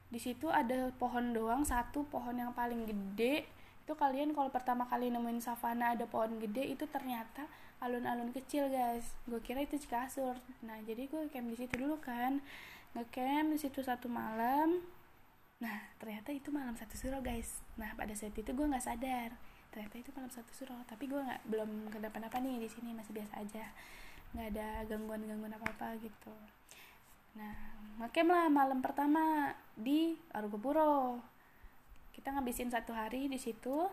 di 0.10 0.18
situ 0.18 0.50
ada 0.50 0.89
pohon 0.98 1.32
doang 1.32 1.62
satu 1.62 2.01
pohon 2.10 2.34
yang 2.38 2.51
paling 2.54 2.86
gede. 2.89 3.46
Itu 3.86 3.94
kalian 3.98 4.34
kalau 4.34 4.50
pertama 4.50 4.86
kali 4.89 5.10
nemuin 5.13 5.42
savana 5.42 5.94
ada 5.94 6.06
pohon 6.10 6.38
gede 6.42 6.78
itu 6.78 6.86
ternyata 6.89 7.46
alun-alun 7.80 8.34
kecil 8.34 8.70
guys. 8.74 9.18
Gue 9.30 9.42
kira 9.42 9.62
itu 9.62 9.78
Cikasur. 9.78 10.38
Nah 10.66 10.78
jadi 10.86 11.06
gue 11.06 11.30
camp 11.30 11.48
di 11.50 11.58
situ 11.58 11.74
dulu 11.78 12.01
kan. 12.01 12.42
Ngecamp 12.98 13.54
di 13.54 13.60
situ 13.62 13.80
satu 13.86 14.10
malam. 14.10 14.82
Nah 15.62 15.78
ternyata 16.01 16.34
itu 16.34 16.50
malam 16.50 16.74
satu 16.74 16.98
suro 16.98 17.22
guys. 17.22 17.62
Nah 17.78 17.94
pada 17.94 18.13
saat 18.18 18.34
itu 18.34 18.50
gue 18.50 18.66
nggak 18.66 18.86
sadar. 18.86 19.30
Ternyata 19.70 19.96
itu 20.01 20.10
malam 20.18 20.34
satu 20.34 20.51
suro 20.58 20.78
tapi 20.89 21.06
gue 21.06 21.22
nggak 21.22 21.46
belum 21.46 21.94
kenapa-napa 21.94 22.42
nih 22.42 22.66
di 22.66 22.70
sini 22.70 22.98
masih 22.98 23.13
biasa 23.13 23.46
aja. 23.46 23.66
Nggak 24.34 24.48
ada 24.58 24.68
gangguan-gangguan 24.89 25.54
apa-apa 25.54 26.01
gitu 26.01 26.34
nah 27.39 27.55
makem 27.96 28.27
lah 28.27 28.51
malam 28.51 28.84
pertama 28.84 29.55
di 29.79 30.19
Argopuro 30.36 31.24
kita 32.19 32.36
ngabisin 32.36 32.67
satu 32.67 32.91
hari 32.91 33.31
di 33.31 33.39
situ. 33.39 33.88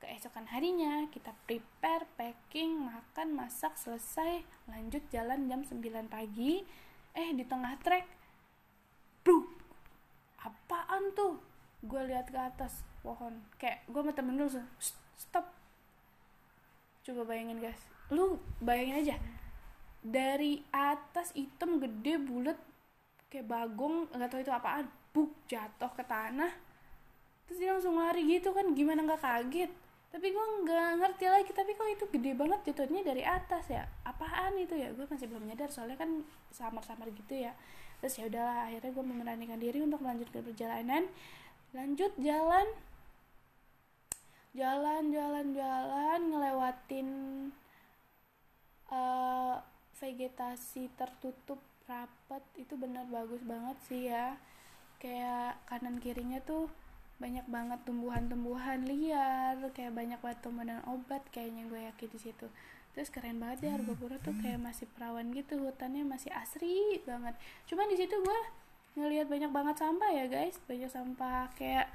Keesokan 0.00 0.48
harinya 0.48 1.04
kita 1.12 1.36
prepare 1.44 2.08
packing 2.16 2.80
makan 2.80 3.36
masak 3.36 3.76
selesai 3.76 4.40
lanjut 4.72 5.04
jalan 5.12 5.52
jam 5.52 5.60
9 5.60 5.84
pagi. 6.08 6.64
Eh 7.12 7.28
di 7.36 7.44
tengah 7.44 7.76
trek. 7.84 8.08
Duh, 9.20 9.44
apaan 10.40 11.12
tuh? 11.12 11.36
Gue 11.84 12.08
lihat 12.08 12.32
ke 12.32 12.40
atas 12.40 12.88
pohon. 13.04 13.36
Kayak 13.60 13.84
gue 13.84 14.00
sama 14.00 14.16
temen 14.16 14.40
dulu 14.40 14.64
stop. 15.20 15.44
Coba 17.04 17.28
bayangin 17.28 17.60
guys. 17.60 17.84
Lu 18.08 18.40
bayangin 18.64 18.96
aja. 19.04 19.16
Dari 20.00 20.64
atas 20.72 21.36
hitam 21.36 21.84
gede 21.84 22.16
bulat 22.16 22.56
kayak 23.28 23.46
bagong 23.46 24.08
nggak 24.12 24.28
tahu 24.32 24.40
itu 24.40 24.52
apaan 24.52 24.88
buk 25.12 25.30
jatuh 25.48 25.92
ke 25.92 26.04
tanah. 26.04 26.52
Terus 27.48 27.58
dia 27.60 27.70
langsung 27.72 27.96
lari 27.96 28.24
gitu 28.28 28.52
kan 28.52 28.72
gimana 28.72 29.04
nggak 29.04 29.22
kaget. 29.24 29.72
Tapi 30.08 30.26
gue 30.32 30.46
nggak 30.64 30.90
ngerti 31.04 31.26
lagi 31.28 31.50
tapi 31.52 31.76
kok 31.76 31.88
itu 31.88 32.04
gede 32.08 32.32
banget 32.32 32.60
jatuhnya 32.72 33.04
dari 33.04 33.22
atas 33.24 33.68
ya? 33.68 33.84
Apaan 34.08 34.56
itu 34.56 34.72
ya? 34.72 34.88
Gue 34.96 35.04
masih 35.04 35.28
belum 35.28 35.44
nyadar 35.44 35.68
soalnya 35.68 36.00
kan 36.00 36.24
samar-samar 36.52 37.12
gitu 37.12 37.36
ya. 37.36 37.52
Terus 38.00 38.16
ya 38.16 38.24
udahlah 38.28 38.72
akhirnya 38.72 38.90
gue 38.94 39.04
memberanikan 39.04 39.60
diri 39.60 39.84
untuk 39.84 40.00
melanjutkan 40.00 40.40
perjalanan. 40.40 41.04
Lanjut 41.76 42.12
jalan. 42.16 42.66
Jalan 44.56 45.12
jalan 45.12 45.46
jalan 45.52 46.20
ngelewatin 46.32 47.08
uh, 48.88 49.60
vegetasi 50.00 50.88
tertutup 50.96 51.60
rapat 51.88 52.44
itu 52.60 52.76
benar 52.76 53.08
bagus 53.08 53.40
banget 53.42 53.76
sih 53.88 54.12
ya. 54.12 54.36
Kayak 55.00 55.56
kanan 55.64 55.96
kirinya 55.98 56.38
tuh 56.44 56.68
banyak 57.18 57.48
banget 57.50 57.82
tumbuhan-tumbuhan 57.82 58.86
liar 58.86 59.58
kayak 59.74 59.90
banyak 59.90 60.20
banget 60.22 60.38
tumbuhan 60.38 60.78
obat 60.86 61.24
kayaknya 61.34 61.66
gue 61.66 61.80
yakin 61.90 62.08
di 62.14 62.20
situ. 62.20 62.46
Terus 62.94 63.08
keren 63.10 63.42
banget 63.42 63.66
ya 63.66 63.70
Arbapura 63.74 64.18
tuh 64.22 64.34
kayak 64.38 64.58
masih 64.62 64.86
perawan 64.94 65.30
gitu 65.34 65.58
hutannya 65.58 66.06
masih 66.06 66.30
asri 66.30 67.02
banget. 67.02 67.34
Cuman 67.66 67.90
di 67.90 67.96
situ 67.98 68.14
gue 68.14 68.40
ngelihat 68.98 69.26
banyak 69.30 69.50
banget 69.50 69.76
sampah 69.82 70.10
ya 70.14 70.26
guys. 70.30 70.58
Banyak 70.66 70.90
sampah 70.90 71.50
kayak 71.58 71.90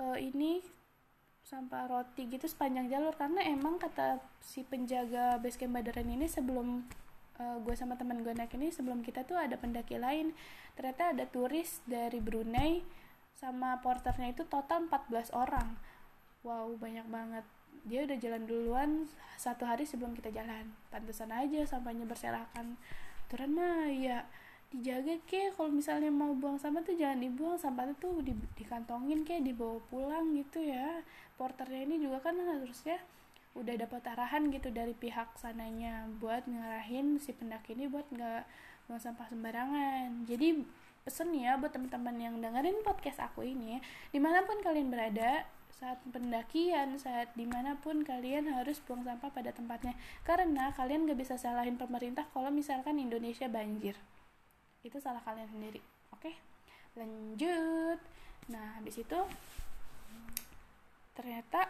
uh, 0.00 0.16
ini 0.16 0.60
sampah 1.44 1.88
roti 1.88 2.28
gitu 2.28 2.48
sepanjang 2.48 2.88
jalur. 2.92 3.12
Karena 3.16 3.44
emang 3.44 3.76
kata 3.76 4.20
si 4.40 4.64
penjaga 4.64 5.36
base 5.40 5.60
camp 5.60 5.76
Badaran 5.76 6.08
ini 6.12 6.28
sebelum 6.28 6.84
uh, 7.42 7.58
gue 7.58 7.74
sama 7.74 7.98
teman 7.98 8.22
gue 8.22 8.30
naik 8.30 8.54
ini 8.54 8.70
sebelum 8.70 9.02
kita 9.02 9.26
tuh 9.26 9.34
ada 9.34 9.58
pendaki 9.58 9.98
lain. 9.98 10.30
Ternyata 10.78 11.10
ada 11.10 11.24
turis 11.26 11.82
dari 11.82 12.22
Brunei 12.22 12.86
sama 13.34 13.82
porternya 13.82 14.30
itu 14.30 14.46
total 14.46 14.86
14 14.86 15.34
orang. 15.34 15.74
Wow 16.46 16.78
banyak 16.78 17.06
banget. 17.10 17.42
Dia 17.82 18.06
udah 18.06 18.18
jalan 18.22 18.42
duluan 18.46 18.90
satu 19.34 19.66
hari 19.66 19.82
sebelum 19.82 20.14
kita 20.14 20.30
jalan. 20.30 20.70
Pantesan 20.94 21.34
aja 21.34 21.66
sampahnya 21.66 22.06
berserakan. 22.06 22.78
Aturan 23.26 23.50
mah 23.58 23.90
ya 23.90 24.22
dijaga 24.72 25.20
ke 25.28 25.52
kalau 25.52 25.68
misalnya 25.68 26.08
mau 26.08 26.32
buang 26.32 26.56
sampah 26.56 26.80
tuh 26.80 26.96
jangan 26.96 27.20
dibuang 27.20 27.60
sampah 27.60 27.92
tuh 28.00 28.24
di, 28.24 28.32
dikantongin 28.56 29.20
kayak 29.20 29.44
dibawa 29.44 29.82
pulang 29.90 30.32
gitu 30.38 30.62
ya. 30.62 31.02
Porternya 31.36 31.82
ini 31.84 31.98
juga 31.98 32.22
kan 32.22 32.38
harusnya 32.38 33.02
udah 33.52 33.74
dapat 33.76 34.00
arahan 34.16 34.48
gitu 34.48 34.72
dari 34.72 34.96
pihak 34.96 35.36
sananya 35.36 36.08
buat 36.16 36.48
ngarahin 36.48 37.20
si 37.20 37.36
pendaki 37.36 37.76
ini 37.76 37.84
buat 37.84 38.08
nggak 38.08 38.42
buang 38.88 39.00
sampah 39.00 39.28
sembarangan. 39.28 40.24
Jadi 40.24 40.64
pesen 41.02 41.34
ya 41.34 41.58
buat 41.58 41.74
teman-teman 41.74 42.16
yang 42.16 42.34
dengerin 42.38 42.80
podcast 42.86 43.18
aku 43.20 43.42
ini 43.42 43.82
di 44.14 44.22
mana 44.22 44.46
pun 44.46 44.62
kalian 44.62 44.88
berada 44.88 45.44
saat 45.72 45.98
pendakian 46.14 46.94
saat 46.94 47.34
di 47.34 47.42
mana 47.42 47.74
pun 47.74 48.06
kalian 48.06 48.46
harus 48.54 48.78
buang 48.84 49.04
sampah 49.04 49.28
pada 49.34 49.50
tempatnya. 49.52 49.98
Karena 50.22 50.70
kalian 50.72 51.10
gak 51.10 51.18
bisa 51.20 51.34
salahin 51.36 51.76
pemerintah 51.76 52.24
kalau 52.30 52.48
misalkan 52.48 52.96
Indonesia 53.02 53.50
banjir. 53.50 53.98
Itu 54.80 54.96
salah 55.02 55.20
kalian 55.20 55.50
sendiri 55.50 55.82
oke? 56.14 56.32
Lanjut. 56.96 57.98
Nah 58.48 58.78
habis 58.80 58.96
itu 58.96 59.18
ternyata 61.12 61.68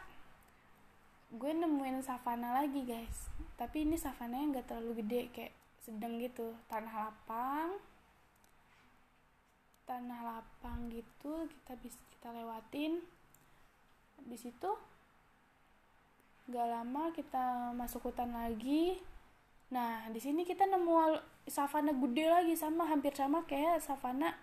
gue 1.32 1.52
nemuin 1.56 2.04
savana 2.04 2.60
lagi 2.60 2.84
guys. 2.84 3.32
Tapi 3.56 3.88
ini 3.88 3.96
savana 3.96 4.36
yang 4.36 4.52
gak 4.52 4.68
terlalu 4.68 5.00
gede 5.00 5.20
kayak 5.32 5.54
sedang 5.80 6.20
gitu. 6.20 6.52
Tanah 6.68 7.08
lapang. 7.08 7.80
Tanah 9.88 10.20
lapang 10.20 10.92
gitu 10.92 11.48
kita 11.48 11.72
bisa 11.80 11.96
kita 12.12 12.36
lewatin. 12.36 13.00
Habis 14.20 14.52
itu 14.52 14.70
gak 16.52 16.68
lama 16.68 17.08
kita 17.16 17.72
masuk 17.72 18.12
hutan 18.12 18.36
lagi. 18.36 19.00
Nah 19.72 20.04
di 20.12 20.20
sini 20.20 20.44
kita 20.44 20.68
nemu 20.68 21.16
savana 21.48 21.96
gede 21.96 22.28
lagi 22.28 22.54
sama 22.60 22.84
hampir 22.84 23.16
sama 23.16 23.40
kayak 23.48 23.80
savana 23.80 24.36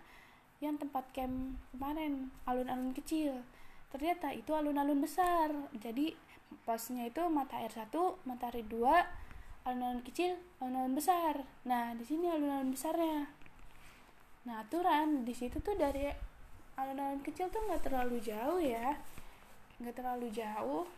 yang 0.58 0.74
tempat 0.74 1.06
camp 1.14 1.54
kemarin 1.70 2.34
alun-alun 2.50 2.90
kecil. 2.98 3.46
Ternyata 3.94 4.34
itu 4.34 4.50
alun-alun 4.58 4.98
besar. 4.98 5.54
Jadi 5.78 6.29
posnya 6.66 7.08
itu 7.08 7.22
mata 7.30 7.58
air 7.58 7.72
satu 7.72 8.20
mata 8.26 8.50
air 8.50 8.66
dua 8.66 9.06
alun-alun 9.64 10.00
kecil 10.04 10.36
alun-alun 10.62 10.96
besar. 10.96 11.44
Nah 11.68 11.92
di 11.96 12.04
sini 12.04 12.28
alun-alun 12.30 12.72
besarnya. 12.72 13.28
Nah 14.48 14.64
aturan 14.64 15.22
di 15.28 15.34
situ 15.36 15.60
tuh 15.60 15.76
dari 15.76 16.08
alun-alun 16.76 17.20
kecil 17.20 17.52
tuh 17.52 17.60
nggak 17.68 17.84
terlalu 17.84 18.18
jauh 18.24 18.60
ya. 18.60 18.96
Nggak 19.78 19.94
terlalu 20.00 20.32
jauh. 20.32 20.88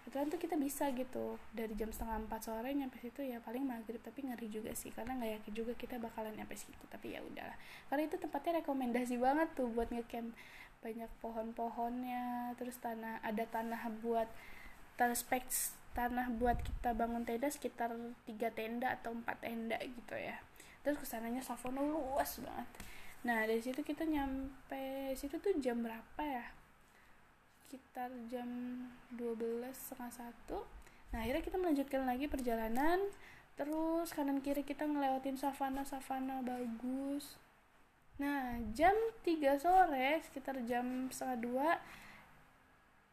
Kebetulan 0.00 0.26
tuh 0.32 0.40
kita 0.40 0.56
bisa 0.56 0.88
gitu. 0.96 1.36
Dari 1.52 1.76
jam 1.76 1.92
setengah 1.92 2.24
empat 2.24 2.40
sore 2.48 2.72
nyampe 2.72 2.96
situ 2.98 3.20
ya 3.20 3.36
paling 3.44 3.68
maghrib 3.68 4.00
tapi 4.00 4.24
ngeri 4.24 4.48
juga 4.48 4.72
sih. 4.72 4.88
Karena 4.96 5.20
nggak 5.20 5.30
yakin 5.40 5.52
juga 5.52 5.72
kita 5.76 6.00
bakalan 6.00 6.32
nyampe 6.32 6.56
situ 6.56 6.84
tapi 6.88 7.12
ya 7.14 7.20
udahlah. 7.20 7.56
Karena 7.92 8.08
itu 8.08 8.16
tempatnya 8.16 8.64
rekomendasi 8.64 9.20
banget 9.20 9.48
tuh 9.52 9.68
buat 9.68 9.92
ngecamp 9.92 10.32
banyak 10.80 11.12
pohon-pohonnya 11.20 12.56
terus 12.56 12.80
tanah 12.80 13.20
ada 13.20 13.44
tanah 13.44 13.84
buat 14.00 14.24
transpek 15.00 15.48
tanah 15.96 16.28
buat 16.36 16.60
kita 16.60 16.92
bangun 16.92 17.24
tenda 17.24 17.48
sekitar 17.48 17.88
tiga 18.28 18.52
tenda 18.52 19.00
atau 19.00 19.16
empat 19.16 19.40
tenda 19.40 19.80
gitu 19.80 20.12
ya. 20.12 20.36
Terus 20.84 21.00
ke 21.00 21.08
sananya 21.08 21.40
Savono 21.40 21.80
luas 21.80 22.36
banget. 22.44 22.68
Nah 23.24 23.48
dari 23.48 23.64
situ 23.64 23.80
kita 23.80 24.04
nyampe 24.04 25.16
situ 25.16 25.40
tuh 25.40 25.56
jam 25.56 25.80
berapa 25.80 26.20
ya? 26.20 26.44
Sekitar 27.64 28.12
jam 28.28 28.48
12 29.16 29.72
setengah 29.72 30.12
satu. 30.12 30.68
Nah 31.16 31.24
akhirnya 31.24 31.48
kita 31.48 31.56
melanjutkan 31.56 32.04
lagi 32.04 32.28
perjalanan. 32.28 33.00
Terus 33.56 34.12
kanan 34.12 34.44
kiri 34.44 34.68
kita 34.68 34.84
ngelewatin 34.84 35.40
savana 35.40 35.88
savana 35.88 36.44
bagus. 36.44 37.40
Nah 38.20 38.60
jam 38.76 38.92
3 39.24 39.56
sore 39.56 40.20
sekitar 40.28 40.60
jam 40.68 41.08
setengah 41.08 41.38
dua 41.40 41.68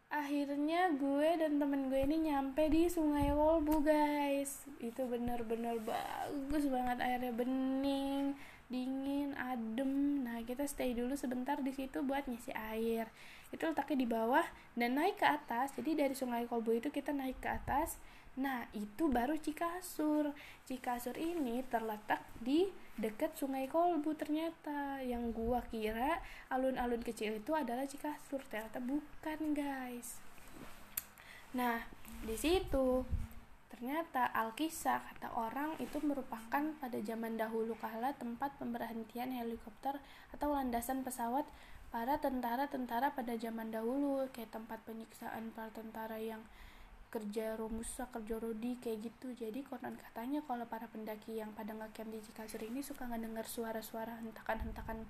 akhirnya 0.08 0.96
gue 0.96 1.30
dan 1.36 1.60
temen 1.60 1.92
gue 1.92 2.00
ini 2.08 2.32
nyampe 2.32 2.72
di 2.72 2.88
sungai 2.88 3.32
Wolbu 3.36 3.84
guys. 3.84 4.64
Itu 4.80 5.04
bener-bener 5.08 5.80
bagus 5.84 6.68
banget 6.72 7.04
airnya 7.04 7.34
bening 7.36 8.36
dingin 8.68 9.36
adem. 9.36 10.24
Nah 10.24 10.44
kita 10.44 10.68
stay 10.68 10.96
dulu 10.96 11.16
sebentar 11.16 11.60
di 11.60 11.72
situ 11.76 12.04
buat 12.04 12.28
ngisi 12.28 12.52
air. 12.56 13.12
Itu 13.52 13.68
letaknya 13.68 13.98
di 14.04 14.08
bawah 14.08 14.48
dan 14.76 14.96
naik 14.96 15.20
ke 15.20 15.28
atas. 15.28 15.76
Jadi 15.76 16.00
dari 16.00 16.16
sungai 16.16 16.48
Kolbu 16.48 16.80
itu 16.80 16.90
kita 16.92 17.12
naik 17.12 17.40
ke 17.44 17.50
atas. 17.52 18.00
Nah 18.40 18.68
itu 18.72 19.12
baru 19.12 19.36
Cikasur. 19.36 20.32
Cikasur 20.68 21.16
ini 21.20 21.64
terletak 21.68 22.24
di 22.40 22.68
dekat 22.98 23.38
sungai 23.38 23.70
Kolbu 23.70 24.18
ternyata. 24.18 25.00
Yang 25.06 25.38
gua 25.38 25.62
kira 25.70 26.20
alun-alun 26.50 27.02
kecil 27.06 27.38
itu 27.38 27.54
adalah 27.54 27.86
Cikasur 27.86 28.42
ternyata 28.50 28.82
bukan 28.82 29.40
guys. 29.54 30.18
Nah 31.54 31.86
di 32.26 32.36
situ 32.36 33.06
ternyata 33.70 34.26
Alkisah 34.34 35.06
kata 35.06 35.38
orang 35.38 35.78
itu 35.78 36.02
merupakan 36.02 36.66
pada 36.82 36.98
zaman 37.06 37.38
dahulu 37.38 37.78
kala 37.78 38.18
tempat 38.18 38.58
pemberhentian 38.58 39.30
helikopter 39.30 40.02
atau 40.34 40.50
landasan 40.50 41.06
pesawat 41.06 41.46
para 41.94 42.18
tentara-tentara 42.18 43.14
pada 43.14 43.38
zaman 43.38 43.70
dahulu 43.70 44.26
kayak 44.34 44.50
tempat 44.50 44.82
penyiksaan 44.84 45.54
para 45.54 45.70
tentara 45.72 46.18
yang 46.18 46.42
kerja 47.08 47.56
romusa 47.56 48.12
kerja 48.12 48.36
rodi 48.36 48.76
kayak 48.84 49.08
gitu. 49.08 49.32
Jadi 49.32 49.64
konon 49.64 49.96
katanya 49.96 50.44
kalau 50.44 50.68
para 50.68 50.92
pendaki 50.92 51.40
yang 51.40 51.56
pada 51.56 51.72
ngecamp 51.72 52.12
di 52.12 52.20
Cikasur 52.20 52.62
ini 52.68 52.84
suka 52.84 53.08
ngedengar 53.08 53.48
suara-suara 53.48 54.20
hentakan-hentakan 54.20 55.08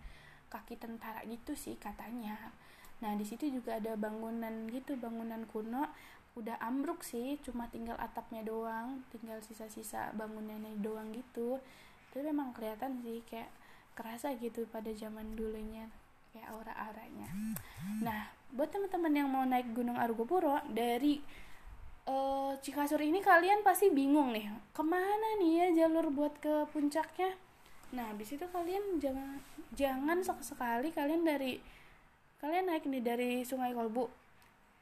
kaki 0.47 0.77
tentara 0.77 1.25
gitu 1.25 1.57
sih 1.57 1.75
katanya. 1.75 2.53
Nah 3.01 3.13
di 3.17 3.25
situ 3.25 3.49
juga 3.49 3.81
ada 3.81 3.97
bangunan 3.97 4.69
gitu 4.69 4.93
bangunan 4.97 5.43
kuno. 5.49 5.89
Udah 6.37 6.61
ambruk 6.61 7.01
sih 7.01 7.41
cuma 7.41 7.65
tinggal 7.73 7.97
atapnya 7.97 8.45
doang 8.45 9.01
tinggal 9.09 9.41
sisa-sisa 9.41 10.13
bangunannya 10.13 10.77
doang 10.77 11.09
gitu. 11.09 11.57
Tapi 12.13 12.29
memang 12.29 12.53
kelihatan 12.53 13.01
sih 13.01 13.25
kayak 13.25 13.49
kerasa 13.97 14.37
gitu 14.37 14.69
pada 14.69 14.93
zaman 14.93 15.33
dulunya 15.33 15.89
kayak 16.29 16.53
aura-auranya. 16.53 17.29
Nah 18.05 18.29
buat 18.53 18.69
teman-teman 18.69 19.13
yang 19.17 19.27
mau 19.33 19.43
naik 19.43 19.73
Gunung 19.73 19.97
Argopuro 19.97 20.61
dari 20.69 21.19
uh, 22.07 22.51
Cikasur 22.63 23.03
ini 23.03 23.19
kalian 23.21 23.61
pasti 23.61 23.91
bingung 23.91 24.33
nih 24.33 24.47
ke 24.73 24.81
mana 24.81 25.37
nih 25.37 25.51
ya 25.53 25.67
jalur 25.85 26.09
buat 26.09 26.33
ke 26.39 26.65
puncaknya? 26.71 27.35
Nah 27.93 28.09
habis 28.11 28.33
itu 28.33 28.43
kalian 28.49 28.97
jangan 28.97 29.37
jangan 29.75 30.17
sekali 30.41 30.89
kalian 30.95 31.27
dari 31.27 31.59
kalian 32.41 32.71
naik 32.71 32.87
nih 32.87 33.03
dari 33.03 33.31
Sungai 33.43 33.75
Kolbu. 33.75 34.07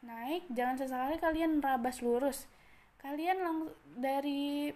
Naik 0.06 0.46
jangan 0.54 0.78
sesekali 0.78 1.18
kalian 1.18 1.60
rabas 1.60 2.00
lurus. 2.06 2.46
Kalian 3.02 3.42
lang 3.42 3.58
dari 3.98 4.70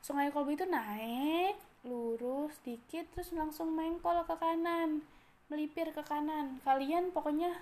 Sungai 0.00 0.30
Kolbu 0.30 0.54
itu 0.54 0.66
naik 0.66 1.58
lurus 1.84 2.56
dikit 2.64 3.04
terus 3.12 3.36
langsung 3.36 3.76
mengkol 3.76 4.24
ke 4.24 4.36
kanan 4.40 5.04
melipir 5.48 5.92
ke 5.92 6.02
kanan. 6.04 6.60
Kalian 6.64 7.12
pokoknya 7.12 7.52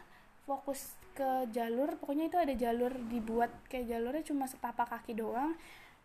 fokus 0.47 0.95
ke 1.13 1.49
jalur 1.53 1.97
pokoknya 2.01 2.33
itu 2.33 2.39
ada 2.41 2.55
jalur 2.57 2.93
dibuat 3.09 3.53
kayak 3.69 3.89
jalurnya 3.89 4.25
cuma 4.25 4.45
setapak 4.49 4.89
kaki 4.89 5.17
doang 5.17 5.57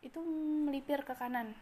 itu 0.06 0.20
melipir 0.67 1.02
ke 1.04 1.13
kanan. 1.17 1.56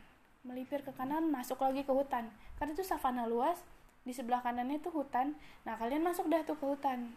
Melipir 0.46 0.86
ke 0.86 0.94
kanan 0.94 1.32
masuk 1.34 1.62
lagi 1.64 1.82
ke 1.82 1.94
hutan. 1.94 2.30
Karena 2.60 2.72
itu 2.78 2.86
savana 2.86 3.26
luas 3.26 3.62
di 4.06 4.14
sebelah 4.14 4.46
kanannya 4.46 4.78
itu 4.78 4.94
hutan. 4.94 5.34
Nah 5.66 5.74
kalian 5.80 6.06
masuk 6.06 6.30
dah 6.30 6.46
tuh 6.46 6.58
ke 6.60 6.66
hutan. 6.66 7.16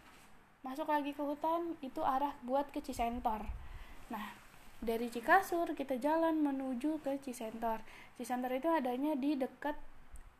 Masuk 0.65 0.89
lagi 0.89 1.13
ke 1.13 1.21
hutan 1.21 1.77
itu 1.85 2.01
arah 2.01 2.33
buat 2.43 2.67
ke 2.73 2.81
Cisentor. 2.81 3.45
Nah 4.09 4.25
dari 4.79 5.11
Cikasur 5.11 5.75
kita 5.77 5.99
jalan 5.99 6.41
menuju 6.41 7.03
ke 7.05 7.21
Cisentor. 7.21 7.83
Cisentor 8.17 8.57
itu 8.57 8.67
adanya 8.71 9.13
di 9.13 9.37
dekat 9.37 9.77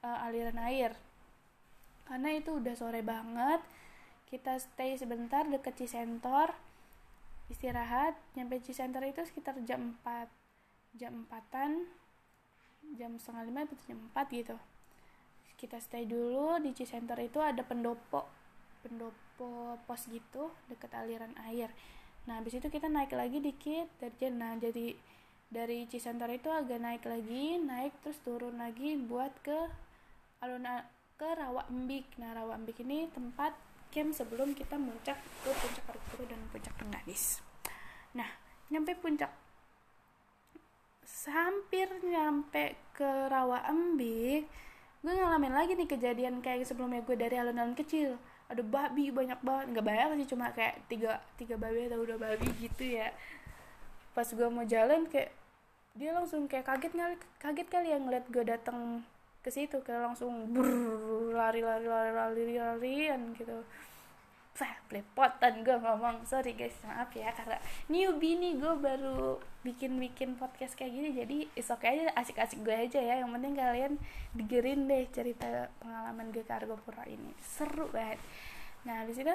uh, 0.02 0.26
aliran 0.26 0.58
air. 0.64 0.98
Karena 2.10 2.34
itu 2.34 2.58
udah 2.58 2.74
sore 2.74 3.06
banget 3.06 3.62
kita 4.30 4.62
stay 4.62 4.94
sebentar 4.94 5.42
deket 5.50 5.74
Cisentor 5.74 6.54
istirahat. 7.50 8.14
Nyampe 8.38 8.62
Cisentor 8.62 9.02
itu 9.10 9.26
sekitar 9.26 9.58
jam 9.66 9.98
4 10.06 10.30
jam 10.98 11.14
4an 11.30 11.86
jam 12.98 13.12
setengah 13.18 13.44
lima 13.46 13.60
atau 13.66 13.78
jam 13.90 14.00
4 14.14 14.38
gitu. 14.38 14.58
Kita 15.58 15.82
stay 15.82 16.06
dulu 16.06 16.62
di 16.62 16.72
Cisentor 16.78 17.20
itu 17.26 17.42
ada 17.42 17.66
pendopo 17.66 18.30
pendopo 18.80 19.76
pos 19.84 20.08
gitu 20.08 20.54
deket 20.70 20.94
aliran 20.94 21.34
air. 21.50 21.74
Nah 22.30 22.40
habis 22.40 22.56
itu 22.56 22.70
kita 22.70 22.88
naik 22.88 23.12
lagi 23.12 23.42
dikit 23.42 23.90
dari 23.98 24.30
nah 24.30 24.54
jadi 24.56 24.94
dari 25.50 25.90
Cisantor 25.90 26.38
itu 26.38 26.54
agak 26.54 26.78
naik 26.78 27.04
lagi 27.10 27.58
naik 27.58 27.98
terus 28.06 28.22
turun 28.22 28.62
lagi 28.62 28.94
buat 28.94 29.34
ke 29.42 29.58
alun 30.46 30.70
ke 31.18 31.26
Rawa 31.26 31.66
Embik 31.74 32.06
nah 32.22 32.38
Rawa 32.38 32.56
Embik 32.56 32.86
ini 32.86 33.10
tempat 33.10 33.52
camp 33.90 34.14
sebelum 34.14 34.54
kita 34.58 34.78
muncak 34.78 35.18
ke 35.44 35.50
puncak 35.50 35.86
Argopuro 35.90 36.24
dan 36.30 36.42
puncak 36.50 36.74
Rengganis 36.78 37.42
nah 38.14 38.30
nyampe 38.70 38.94
puncak 38.98 39.34
hampir 41.30 41.90
nyampe 42.06 42.78
ke 42.96 43.10
Rawa 43.28 43.66
Embik 43.70 44.50
gue 45.00 45.16
ngalamin 45.16 45.56
lagi 45.56 45.80
nih 45.80 45.88
kejadian 45.88 46.44
kayak 46.44 46.68
sebelumnya 46.68 47.00
gue 47.08 47.16
dari 47.16 47.40
alun-alun 47.40 47.72
kecil. 47.72 48.20
Ada 48.52 48.60
babi 48.60 49.16
banyak 49.16 49.40
banget. 49.40 49.66
Nggak 49.72 49.86
banyak 49.88 50.08
sih 50.20 50.28
cuma 50.36 50.52
kayak 50.52 50.76
tiga 50.92 51.24
tiga 51.40 51.56
babi 51.56 51.88
atau 51.88 52.04
udah 52.04 52.20
babi 52.20 52.50
gitu 52.60 53.00
ya. 53.00 53.16
Pas 54.12 54.28
gue 54.28 54.48
mau 54.52 54.68
jalan 54.68 55.08
kayak 55.08 55.32
dia 55.96 56.12
langsung 56.12 56.52
kayak 56.52 56.68
kaget 56.68 56.94
kali 56.96 57.16
kaget 57.40 57.68
kali 57.72 57.88
yang 57.96 58.04
ngeliat 58.08 58.26
gue 58.28 58.44
datang 58.44 59.04
ke 59.40 59.50
situ 59.50 59.80
kayak 59.84 60.12
langsung 60.12 60.52
lari 61.40 61.64
lari 61.64 61.88
lari 61.88 62.12
lari 62.12 62.44
larian 62.60 63.32
gitu. 63.36 63.64
Wah, 64.60 64.76
belepotan 64.92 65.64
gue 65.64 65.78
ngomong 65.80 66.28
sorry 66.28 66.52
guys 66.52 66.76
maaf 66.84 67.16
ya 67.16 67.32
karena 67.32 67.56
newbie 67.88 68.36
nih 68.36 68.60
gue 68.60 68.74
baru 68.76 69.40
bikin 69.64 69.96
bikin 69.96 70.36
podcast 70.36 70.76
kayak 70.76 70.92
gini 70.92 71.10
jadi 71.16 71.38
is 71.56 71.72
okay 71.72 71.96
aja 71.96 72.12
asik 72.20 72.36
asik 72.44 72.60
gue 72.68 72.76
aja 72.76 73.00
ya 73.00 73.24
yang 73.24 73.32
penting 73.32 73.56
kalian 73.56 73.96
digerin 74.36 74.84
deh 74.92 75.08
cerita 75.16 75.72
pengalaman 75.80 76.36
gue 76.36 76.44
ke 76.44 76.52
Argopuro 76.52 77.00
ini. 77.08 77.32
Seru 77.40 77.88
banget. 77.88 78.20
Nah 78.84 79.08
di 79.08 79.16
situ 79.16 79.32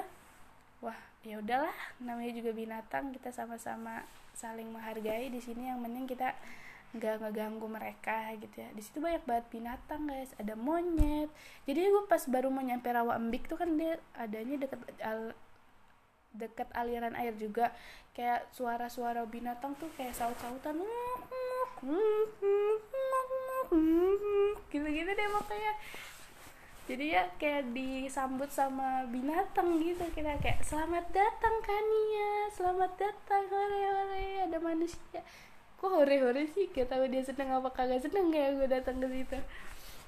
wah 0.85 0.99
ya 1.25 1.41
udahlah 1.41 1.73
namanya 1.97 2.37
juga 2.37 2.53
binatang 2.53 3.09
kita 3.09 3.33
sama-sama 3.33 4.05
saling 4.37 4.69
menghargai 4.69 5.33
di 5.33 5.41
sini 5.41 5.73
yang 5.73 5.81
penting 5.81 6.05
kita 6.05 6.37
nggak 6.95 7.27
ngeganggu 7.27 7.67
mereka 7.67 8.31
gitu 8.39 8.63
ya. 8.63 8.69
Di 8.71 8.81
situ 8.81 9.03
banyak 9.03 9.27
banget 9.27 9.45
binatang 9.51 10.07
guys. 10.07 10.31
Ada 10.39 10.55
monyet. 10.55 11.27
Jadi 11.67 11.79
gue 11.83 12.03
pas 12.07 12.23
baru 12.31 12.47
mau 12.47 12.63
nyampe 12.63 12.87
rawa 12.87 13.19
embik 13.19 13.51
tuh 13.51 13.59
kan 13.59 13.75
dia 13.75 13.99
adanya 14.15 14.63
deket 14.63 14.79
al 15.03 15.35
deket 16.31 16.71
aliran 16.71 17.13
air 17.19 17.35
juga. 17.35 17.75
Kayak 18.15 18.47
suara-suara 18.55 19.27
binatang 19.27 19.75
tuh 19.75 19.91
kayak 19.99 20.15
saut-sautan. 20.15 20.79
Gitu-gitu 24.71 25.11
deh 25.11 25.27
pokoknya. 25.35 25.73
Jadi 26.85 27.17
ya 27.17 27.25
kayak 27.41 27.73
disambut 27.75 28.47
sama 28.47 29.03
binatang 29.11 29.83
gitu. 29.83 30.05
Kita 30.15 30.39
kayak 30.39 30.63
selamat 30.63 31.11
datang 31.11 31.55
Kania. 31.59 32.47
Selamat 32.55 32.91
datang. 32.95 33.43
Hore 33.51 33.81
hore. 33.83 34.27
Ada 34.47 34.57
manusia 34.63 35.19
kok 35.79 35.91
hore-hore 35.91 36.47
sih? 36.51 36.71
Gak 36.71 36.91
tahu 36.91 37.07
dia 37.11 37.21
seneng 37.23 37.51
apa 37.51 37.69
kagak 37.71 38.03
seneng 38.03 38.31
kayak 38.31 38.57
gue 38.57 38.67
datang 38.67 38.97
ke 39.03 39.07
situ. 39.11 39.37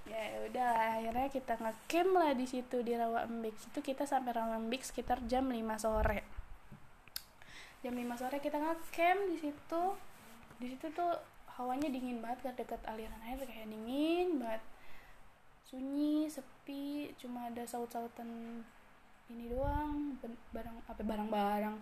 Ya 0.08 0.24
udah 0.48 0.72
akhirnya 1.04 1.28
kita 1.28 1.54
ngecamp 1.60 2.12
lah 2.16 2.32
di 2.32 2.48
situ 2.48 2.80
di 2.80 2.96
Rawa 2.96 3.28
Embik. 3.28 3.56
Itu 3.60 3.80
kita 3.84 4.08
sampai 4.08 4.32
Rawa 4.32 4.56
Embik 4.56 4.88
sekitar 4.88 5.20
jam 5.28 5.52
5 5.52 5.60
sore. 5.84 6.24
Jam 7.84 7.94
5 7.94 8.20
sore 8.20 8.38
kita 8.40 8.56
ngecamp 8.56 9.22
di 9.28 9.38
situ. 9.38 9.84
Di 10.58 10.66
situ 10.72 10.88
tuh 10.96 11.14
hawanya 11.60 11.92
dingin 11.92 12.24
banget 12.24 12.48
ke 12.48 12.64
dekat 12.64 12.82
aliran 12.88 13.20
air 13.28 13.40
kayak 13.44 13.68
dingin 13.68 14.40
banget. 14.40 14.64
Sunyi 15.68 16.32
sepi 16.32 17.12
cuma 17.20 17.52
ada 17.52 17.68
saut-sautan 17.68 18.64
ini 19.28 19.52
doang 19.52 20.16
barang 20.56 20.88
apa 20.88 21.04
barang-barang. 21.04 21.76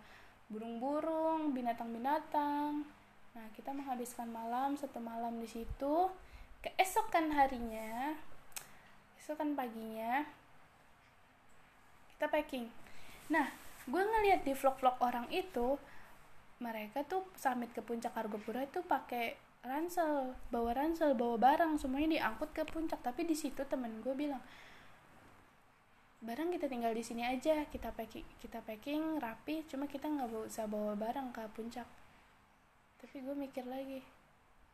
Burung-burung 0.50 1.54
binatang-binatang 1.54 2.82
Nah, 3.36 3.52
kita 3.52 3.76
menghabiskan 3.76 4.32
malam 4.32 4.80
satu 4.80 5.04
malam 5.04 5.43
di 5.43 5.48
situ. 5.52 6.08
Keesokan 6.63 7.36
harinya, 7.36 8.15
esokan 9.19 9.54
paginya, 9.54 10.26
kita 12.15 12.32
packing. 12.32 12.71
Nah, 13.30 13.52
gue 13.86 14.02
ngeliat 14.02 14.41
di 14.48 14.56
vlog-vlog 14.56 14.98
orang 15.04 15.28
itu, 15.30 15.78
mereka 16.63 17.04
tuh 17.06 17.28
summit 17.36 17.69
ke 17.76 17.84
puncak 17.84 18.15
Argopuro 18.15 18.63
itu 18.63 18.82
pakai 18.82 19.36
ransel, 19.62 20.34
bawa 20.50 20.71
ransel, 20.74 21.13
bawa 21.13 21.36
barang, 21.38 21.78
semuanya 21.78 22.17
diangkut 22.17 22.50
ke 22.56 22.63
puncak. 22.65 23.04
Tapi 23.04 23.28
di 23.28 23.36
situ 23.36 23.62
temen 23.67 24.02
gue 24.02 24.15
bilang, 24.15 24.41
barang 26.24 26.50
kita 26.56 26.65
tinggal 26.71 26.95
di 26.95 27.04
sini 27.04 27.28
aja, 27.28 27.67
kita 27.67 27.93
packing, 27.93 28.26
kita 28.39 28.63
packing 28.63 29.19
rapi, 29.19 29.67
cuma 29.69 29.86
kita 29.86 30.08
nggak 30.10 30.50
usah 30.50 30.65
bawa 30.65 30.98
barang 30.98 31.36
ke 31.36 31.43
puncak 31.54 32.05
tapi 33.06 33.22
gue 33.22 33.38
mikir 33.38 33.62
lagi. 33.70 34.02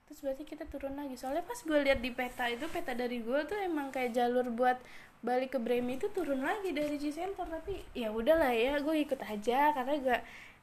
Terus 0.08 0.24
berarti 0.24 0.48
kita 0.48 0.64
turun 0.72 0.96
lagi. 0.96 1.20
Soalnya 1.20 1.44
pas 1.44 1.60
gue 1.60 1.80
lihat 1.84 2.00
di 2.00 2.16
peta 2.16 2.48
itu 2.48 2.64
peta 2.72 2.96
dari 2.96 3.20
gue 3.20 3.40
tuh 3.44 3.60
emang 3.60 3.92
kayak 3.92 4.16
jalur 4.16 4.48
buat 4.56 4.80
balik 5.20 5.54
ke 5.54 5.60
Bremi 5.60 6.00
itu 6.00 6.08
turun 6.16 6.40
lagi 6.40 6.72
dari 6.72 6.96
Center. 6.96 7.44
Tapi 7.44 7.84
ya 7.92 8.08
udahlah 8.16 8.56
ya 8.56 8.80
gue 8.80 8.96
ikut 9.04 9.20
aja. 9.20 9.76
Karena 9.76 10.00
gue 10.00 10.18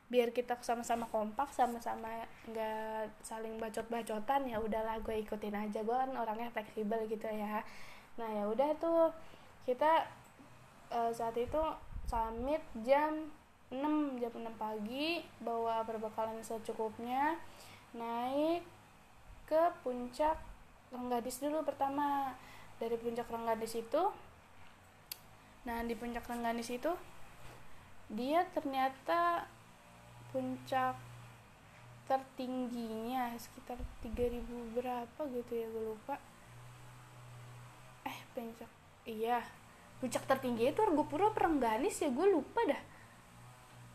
biar 0.08 0.32
kita 0.32 0.56
sama-sama 0.64 1.04
kompak 1.12 1.52
sama-sama 1.52 2.08
nggak 2.48 3.12
saling 3.20 3.60
bacot-bacotan 3.60 4.48
ya 4.48 4.64
udahlah 4.64 4.96
gue 5.04 5.20
ikutin 5.28 5.52
aja. 5.52 5.84
Gue 5.84 5.92
kan 5.92 6.08
orangnya 6.16 6.48
fleksibel 6.48 7.04
gitu 7.04 7.28
ya. 7.28 7.60
Nah 8.16 8.28
ya 8.32 8.48
udah 8.48 8.72
tuh 8.80 9.12
kita 9.68 10.08
uh, 10.88 11.12
saat 11.12 11.36
itu 11.36 11.60
summit 12.08 12.64
jam 12.80 13.28
6 13.68 14.16
jam 14.16 14.32
6 14.32 14.48
pagi 14.56 15.20
bawa 15.44 15.84
perbekalan 15.84 16.40
secukupnya 16.40 17.36
naik 17.96 18.62
ke 19.48 19.62
puncak 19.84 20.36
Renggadis 20.88 21.40
dulu 21.44 21.64
pertama. 21.64 22.32
Dari 22.78 22.96
puncak 22.96 23.28
Renggadis 23.28 23.74
itu 23.76 24.02
nah 25.66 25.84
di 25.84 25.92
puncak 25.92 26.24
Renggadis 26.24 26.72
itu 26.72 26.88
dia 28.08 28.40
ternyata 28.56 29.44
puncak 30.32 30.96
tertingginya 32.08 33.36
sekitar 33.36 33.76
3000 34.00 34.40
berapa 34.72 35.20
gitu 35.28 35.52
ya 35.52 35.66
gue 35.68 35.84
lupa. 35.92 36.16
Eh 38.08 38.18
puncak 38.32 38.70
iya 39.04 39.44
puncak 39.98 40.24
tertinggi 40.24 40.70
itu 40.70 40.80
Argopuro 40.80 41.34
Rengganis 41.34 42.00
ya? 42.00 42.08
Gue 42.08 42.32
lupa 42.32 42.64
dah. 42.64 42.82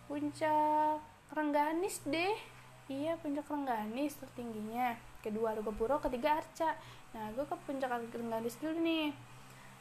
Puncak 0.06 1.02
Rengganis 1.34 2.04
deh 2.06 2.53
iya 2.92 3.16
puncak 3.20 3.48
Rengganis 3.48 4.18
tertingginya. 4.20 4.96
Kedua 5.24 5.56
Argopuro 5.56 6.00
ketiga 6.04 6.42
Arca. 6.42 6.76
Nah 7.16 7.32
gue 7.32 7.46
ke 7.48 7.56
puncak 7.68 7.92
Rengganis 7.92 8.56
dulu 8.60 8.76
nih. 8.84 9.16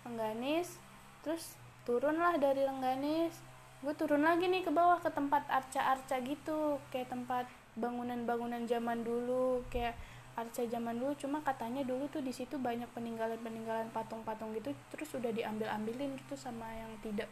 Rengganis 0.06 0.78
terus 1.26 1.58
turunlah 1.86 2.38
dari 2.38 2.62
Rengganis. 2.62 3.34
Gue 3.82 3.94
turun 3.98 4.22
lagi 4.22 4.46
nih 4.46 4.62
ke 4.62 4.70
bawah 4.70 5.02
ke 5.02 5.10
tempat 5.10 5.42
arca-arca 5.50 6.22
gitu. 6.22 6.78
Kayak 6.94 7.10
tempat 7.10 7.44
bangunan-bangunan 7.74 8.66
zaman 8.70 9.02
dulu. 9.02 9.66
Kayak 9.70 9.98
arca 10.32 10.64
zaman 10.64 10.96
dulu 10.96 11.12
cuma 11.20 11.44
katanya 11.44 11.84
dulu 11.84 12.08
tuh 12.08 12.24
di 12.24 12.32
situ 12.32 12.56
banyak 12.56 12.88
peninggalan-peninggalan 12.96 13.92
patung-patung 13.92 14.56
gitu 14.56 14.72
terus 14.88 15.12
udah 15.12 15.28
diambil-ambilin 15.28 16.16
gitu 16.16 16.34
sama 16.40 16.64
yang 16.72 16.88
tidak 17.04 17.28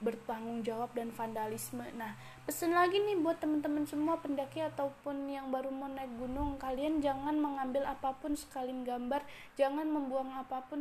bertanggung 0.00 0.64
jawab 0.64 0.90
dan 0.96 1.12
vandalisme. 1.12 1.84
Nah, 1.94 2.16
pesen 2.48 2.72
lagi 2.72 2.96
nih 2.96 3.20
buat 3.20 3.36
teman-teman 3.38 3.84
semua 3.84 4.16
pendaki 4.16 4.64
ataupun 4.64 5.28
yang 5.28 5.52
baru 5.52 5.68
mau 5.68 5.92
naik 5.92 6.10
gunung, 6.16 6.56
kalian 6.56 7.04
jangan 7.04 7.36
mengambil 7.36 7.84
apa 7.84 8.16
pun 8.16 8.32
sekalian 8.32 8.82
gambar, 8.82 9.20
jangan 9.60 9.86
membuang 9.86 10.32
apa 10.32 10.64
pun 10.66 10.80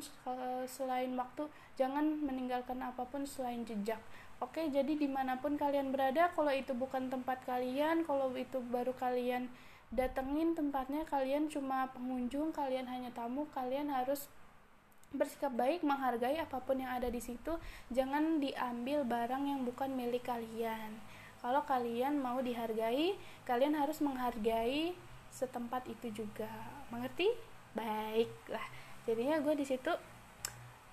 selain 0.65 1.11
waktu, 1.19 1.51
jangan 1.75 2.23
meninggalkan 2.23 2.79
apa 2.79 3.03
pun 3.05 3.27
selain 3.27 3.67
jejak. 3.67 3.99
Oke, 4.39 4.71
jadi 4.71 4.95
di 4.95 5.07
mana 5.11 5.35
pun 5.35 5.59
kalian 5.59 5.91
berada, 5.91 6.31
kalau 6.31 6.55
itu 6.55 6.71
bukan 6.71 7.11
tempat 7.11 7.43
kalian, 7.43 8.07
kalau 8.07 8.31
itu 8.39 8.63
baru 8.71 8.95
kalian 8.95 9.51
datengin 9.91 10.55
tempatnya, 10.55 11.03
kalian 11.03 11.51
cuma 11.51 11.91
pengunjung, 11.91 12.55
kalian 12.55 12.87
hanya 12.87 13.11
tamu, 13.11 13.51
kalian 13.51 13.91
harus 13.91 14.31
bersikap 15.09 15.49
baik 15.57 15.81
menghargai 15.81 16.37
apa 16.37 16.61
pun 16.61 16.77
yang 16.77 16.93
ada 16.93 17.09
di 17.09 17.17
situ 17.17 17.57
jangan 17.89 18.37
diambil 18.37 19.01
barang 19.01 19.43
yang 19.49 19.65
bukan 19.65 19.89
milik 19.97 20.29
kalian. 20.29 21.01
Kalau 21.39 21.63
kalian 21.63 22.19
mau 22.19 22.43
dihargai 22.43 23.15
kalian 23.47 23.73
harus 23.73 24.03
menghargai 24.03 24.93
setempat 25.31 25.87
itu 25.87 26.23
juga. 26.23 26.51
Mengerti? 26.91 27.31
Baiklah. 27.73 28.65
Jadinya 29.07 29.39
gue 29.41 29.55
di 29.55 29.65
situ 29.65 29.89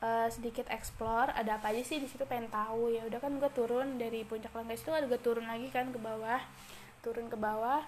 uh, 0.01 0.29
sedikit 0.31 0.71
explore 0.73 1.35
ada 1.35 1.59
apa 1.59 1.75
aja 1.75 1.83
sih 1.83 1.99
di 1.99 2.09
situ 2.09 2.25
pengen 2.25 2.49
tahu. 2.49 2.95
Ya 2.95 3.05
udah 3.05 3.19
kan 3.21 3.37
gue 3.37 3.51
turun 3.53 3.99
dari 4.01 4.23
puncak 4.23 4.55
langgas 4.55 4.81
itu 4.81 4.95
ada 4.95 5.05
gue 5.05 5.21
turun 5.21 5.45
lagi 5.45 5.69
kan 5.69 5.91
ke 5.91 5.99
bawah. 5.99 6.41
Turun 7.05 7.27
ke 7.29 7.37
bawah 7.37 7.85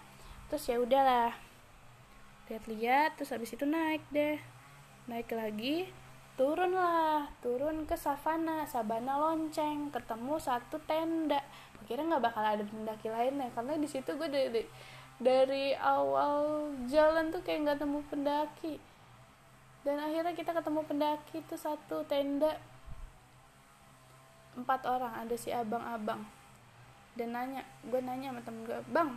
terus 0.52 0.66
ya 0.68 0.76
udahlah. 0.76 1.32
Lihat-lihat 2.50 3.16
terus 3.16 3.30
habis 3.30 3.54
itu 3.54 3.64
naik 3.64 4.02
deh. 4.10 4.36
Naik 5.06 5.30
lagi 5.32 5.88
turun 6.38 6.70
lah 6.70 7.26
turun 7.42 7.82
ke 7.82 7.98
savana 7.98 8.62
sabana 8.70 9.18
lonceng 9.18 9.90
ketemu 9.90 10.38
satu 10.38 10.78
tenda. 10.86 11.42
Kira 11.90 12.06
nggak 12.06 12.20
bakal 12.22 12.44
ada 12.44 12.62
pendaki 12.62 13.10
lainnya 13.10 13.50
karena 13.56 13.74
di 13.74 13.88
situ 13.90 14.14
gue 14.14 14.28
dari 14.30 14.62
dari 15.18 15.74
awal 15.74 16.70
jalan 16.86 17.34
tuh 17.34 17.42
kayak 17.42 17.66
nggak 17.66 17.78
temu 17.82 17.98
pendaki. 18.06 18.78
Dan 19.82 19.98
akhirnya 19.98 20.36
kita 20.38 20.54
ketemu 20.54 20.86
pendaki 20.86 21.42
itu 21.42 21.56
satu 21.58 22.06
tenda. 22.06 22.54
Empat 24.54 24.86
orang 24.86 25.26
ada 25.26 25.34
si 25.34 25.50
abang-abang 25.50 26.22
dan 27.18 27.34
nanya 27.34 27.66
gue 27.82 27.98
nanya 27.98 28.30
sama 28.30 28.40
temen 28.46 28.62
gue 28.62 28.78
bang 28.94 29.10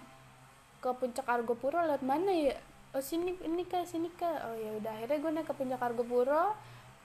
ke 0.82 0.90
puncak 0.98 1.30
Argopuro 1.30 1.78
lewat 1.86 2.02
mana 2.02 2.34
ya? 2.34 2.58
Oh 2.98 3.04
sini 3.04 3.38
ini 3.46 3.62
kah 3.70 3.86
sini 3.86 4.10
kah 4.18 4.50
oh 4.50 4.58
ya 4.58 4.74
udah. 4.82 4.90
Akhirnya 4.98 5.22
gue 5.22 5.32
naik 5.38 5.46
ke 5.46 5.54
puncak 5.54 5.82
Argopuro 5.86 6.58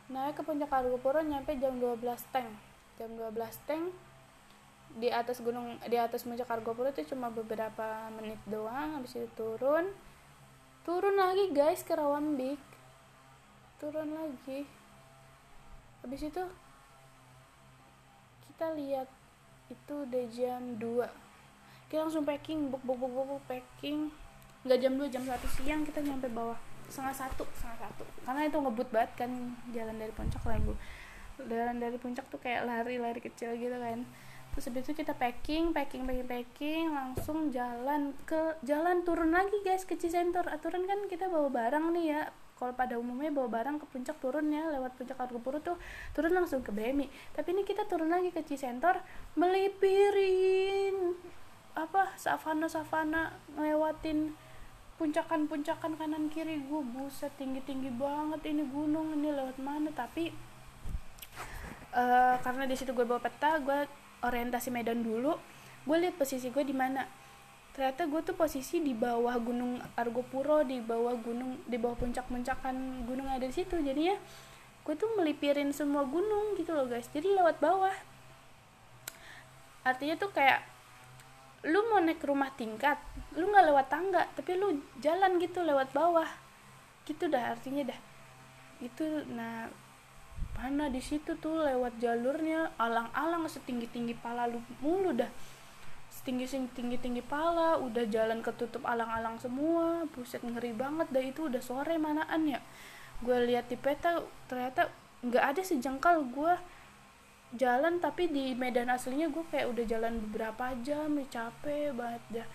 naik 0.07 0.38
ke 0.38 0.42
puncak 0.47 0.71
Argopuro 0.71 1.19
nyampe 1.23 1.59
jam 1.59 1.77
12 1.79 2.03
tank. 2.31 2.51
Jam 2.97 3.11
12 3.14 3.37
tank 3.66 3.85
di 4.97 5.12
atas 5.12 5.45
gunung 5.45 5.77
di 5.85 5.99
atas 5.99 6.25
puncak 6.25 6.49
Argopuro 6.49 6.88
itu 6.88 7.03
cuma 7.12 7.29
beberapa 7.29 8.09
menit 8.14 8.38
doang 8.47 9.01
habis 9.01 9.19
itu 9.19 9.29
turun. 9.35 9.90
Turun 10.87 11.19
lagi 11.19 11.51
guys 11.51 11.83
ke 11.83 11.99
Rawambik 11.99 12.61
turun 13.77 14.09
lagi. 14.14 14.64
Habis 16.01 16.33
itu 16.33 16.45
kita 18.49 18.73
lihat 18.73 19.09
itu 19.69 19.95
udah 20.07 20.25
jam 20.31 20.62
2 20.79 21.27
kita 21.87 22.03
langsung 22.03 22.27
packing 22.27 22.66
buk 22.66 22.83
buk 22.83 22.99
buk 22.99 23.14
buk 23.14 23.42
packing. 23.47 24.11
Nggak 24.66 24.79
jam 24.83 24.92
2 24.99 25.07
jam 25.07 25.23
1 25.23 25.38
siang 25.55 25.87
kita 25.87 26.03
nyampe 26.03 26.27
bawah 26.27 26.59
setengah 26.88 27.14
satu 27.14 27.44
setengah 27.57 27.79
satu. 27.87 28.05
Karena 28.25 28.46
itu 28.46 28.57
ngebut 28.59 28.88
banget 28.90 29.12
kan 29.27 29.31
jalan 29.75 29.96
dari 29.99 30.12
puncak 30.14 30.42
lagu 30.46 30.75
jalan 31.44 31.77
dari 31.77 32.01
puncak 32.01 32.25
tuh 32.33 32.40
kayak 32.40 32.64
lari-lari 32.64 33.20
kecil 33.20 33.53
gitu 33.61 33.77
kan. 33.77 34.09
Terus 34.57 34.72
habis 34.72 34.88
itu 34.88 35.05
kita 35.05 35.12
packing 35.12 35.77
packing 35.77 36.09
packing 36.09 36.25
packing 36.25 36.85
langsung 36.88 37.53
jalan 37.53 38.16
ke 38.25 38.57
jalan 38.64 39.05
turun 39.05 39.29
lagi 39.37 39.61
guys 39.61 39.85
ke 39.85 40.01
Cisentor 40.01 40.49
aturan 40.49 40.88
kan 40.88 41.05
kita 41.12 41.29
bawa 41.29 41.53
barang 41.53 41.92
nih 41.92 42.07
ya. 42.16 42.22
Kalau 42.57 42.72
pada 42.72 42.96
umumnya 42.96 43.29
bawa 43.29 43.53
barang 43.53 43.85
ke 43.85 43.87
puncak 43.92 44.16
turun 44.16 44.49
ya 44.49 44.72
lewat 44.72 44.96
puncak 44.96 45.20
Argopuro 45.20 45.61
tuh 45.61 45.77
turun 46.16 46.33
langsung 46.33 46.64
ke 46.64 46.72
Bemi. 46.72 47.12
Tapi 47.37 47.53
ini 47.53 47.68
kita 47.68 47.85
turun 47.85 48.09
lagi 48.09 48.33
ke 48.33 48.40
Cisentor 48.40 49.05
melipirin 49.37 51.12
apa 51.77 52.16
savana 52.16 52.64
savana 52.72 53.37
ngelewatin 53.61 54.33
puncakan-puncakan 54.97 56.01
kanan 56.01 56.33
kiri 56.33 56.65
gue 56.65 56.83
buset 56.97 57.33
tinggi-tinggi 57.37 57.93
banget 57.93 58.49
ini 58.49 58.65
gunung 58.65 59.13
ini 59.13 59.29
lewat 59.29 59.61
mana? 59.61 59.93
Tapi 59.93 60.33
uh, 61.93 62.37
karena 62.41 62.65
di 62.65 62.75
situ 62.77 62.97
gue 62.97 63.05
bawa 63.05 63.21
peta 63.21 63.61
gue 63.61 63.85
orientasi 64.25 64.73
medan 64.73 65.05
dulu 65.05 65.37
gue 65.87 65.97
lihat 66.01 66.17
posisi 66.17 66.49
gue 66.51 66.65
di 66.65 66.75
mana. 66.75 67.05
Ternyata 67.77 68.09
gue 68.09 68.21
tuh 68.25 68.33
posisi 68.33 68.81
di 68.81 68.97
bawah 68.97 69.37
gunung 69.37 69.77
Argopuro 70.01 70.65
di 70.65 70.81
bawah 70.81 71.13
gunung 71.21 71.61
di 71.69 71.77
bawah 71.77 72.01
puncak-puncakan 72.01 73.05
gunung 73.05 73.29
ada 73.29 73.45
di 73.45 73.53
situ. 73.53 73.77
Jadi 73.79 74.03
ya 74.11 74.17
gue 74.83 74.95
tuh 74.97 75.13
melipirin 75.21 75.71
semua 75.77 76.09
gunung 76.09 76.57
gitu 76.57 76.73
loh 76.73 76.89
guys. 76.89 77.07
Jadi 77.13 77.37
lewat 77.37 77.61
bawah. 77.61 77.93
Artinya 79.85 80.17
tuh 80.19 80.33
kayak 80.33 80.76
lu 81.67 81.83
mau 81.91 81.99
naik 81.99 82.23
rumah 82.23 82.51
tingkat 82.55 82.99
lu 83.35 83.51
nggak 83.51 83.67
lewat 83.69 83.87
tangga 83.91 84.23
tapi 84.39 84.55
lu 84.55 84.79
jalan 85.03 85.39
gitu 85.43 85.63
lewat 85.67 85.91
bawah. 85.91 86.29
Gitu 87.07 87.27
dah 87.27 87.55
artinya 87.55 87.91
dah. 87.91 88.01
Itu 88.83 89.27
nah 89.31 89.69
mana 90.57 90.89
di 90.89 91.05
situ 91.05 91.37
tuh 91.37 91.69
lewat 91.69 92.01
jalurnya 92.01 92.73
alang-alang 92.81 93.45
setinggi 93.45 93.93
tinggi 93.93 94.15
pala 94.17 94.49
lu 94.49 94.63
mulu 94.81 95.13
dah. 95.13 95.29
Setinggi 96.09 96.71
tinggi 96.73 96.97
tinggi 96.97 97.23
pala 97.23 97.77
udah 97.77 98.09
jalan 98.09 98.41
ketutup 98.41 98.87
alang-alang 98.89 99.37
semua 99.37 100.09
buset 100.15 100.41
ngeri 100.41 100.73
banget 100.73 101.11
dah 101.13 101.23
itu 101.23 101.51
udah 101.51 101.61
sore 101.61 102.01
manaan 102.01 102.49
ya 102.49 102.61
gue 103.25 103.39
lihat 103.49 103.73
di 103.73 103.77
peta 103.81 104.21
ternyata 104.45 104.93
nggak 105.25 105.45
ada 105.57 105.63
sejengkal 105.65 106.21
gue 106.29 106.55
jalan 107.55 108.03
tapi 108.03 108.27
di 108.27 108.59
medan 108.59 108.91
aslinya 108.91 109.31
gue 109.31 109.47
kayak 109.47 109.71
udah 109.71 109.85
jalan 109.87 110.19
beberapa 110.19 110.75
jam 110.83 111.15
ya 111.15 111.27
capek 111.31 111.95
banget 111.95 112.23
dah. 112.43 112.49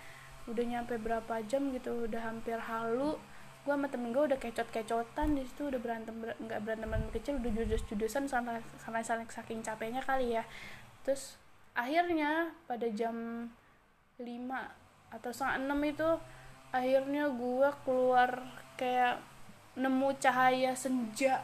Udah 0.50 0.64
nyampe 0.66 1.00
berapa 1.00 1.40
jam 1.48 1.72
gitu 1.72 2.04
udah 2.04 2.20
hampir 2.20 2.60
halu. 2.60 3.16
Gue 3.62 3.72
sama 3.72 3.88
temen 3.88 4.12
gue 4.12 4.20
udah 4.20 4.36
kecot-kecotan 4.36 5.38
di 5.38 5.46
situ 5.48 5.70
udah 5.70 5.80
berantem 5.80 6.12
nggak 6.18 6.60
ber, 6.60 6.60
berantem 6.66 6.88
berantem 6.90 7.12
kecil 7.14 7.34
udah 7.40 7.52
judus-judusan 7.62 8.26
sama 8.28 8.58
karena 8.82 9.00
saling 9.00 9.28
saking 9.32 9.64
capeknya 9.64 10.04
kali 10.04 10.36
ya. 10.36 10.44
Terus 11.06 11.40
akhirnya 11.72 12.52
pada 12.68 12.84
jam 12.92 13.48
5 14.20 14.28
atau 15.12 15.30
setengah 15.32 15.72
6 15.72 15.92
itu 15.94 16.10
akhirnya 16.72 17.24
gue 17.32 17.68
keluar 17.84 18.30
kayak 18.76 19.20
nemu 19.76 20.08
cahaya 20.20 20.76
senja 20.76 21.40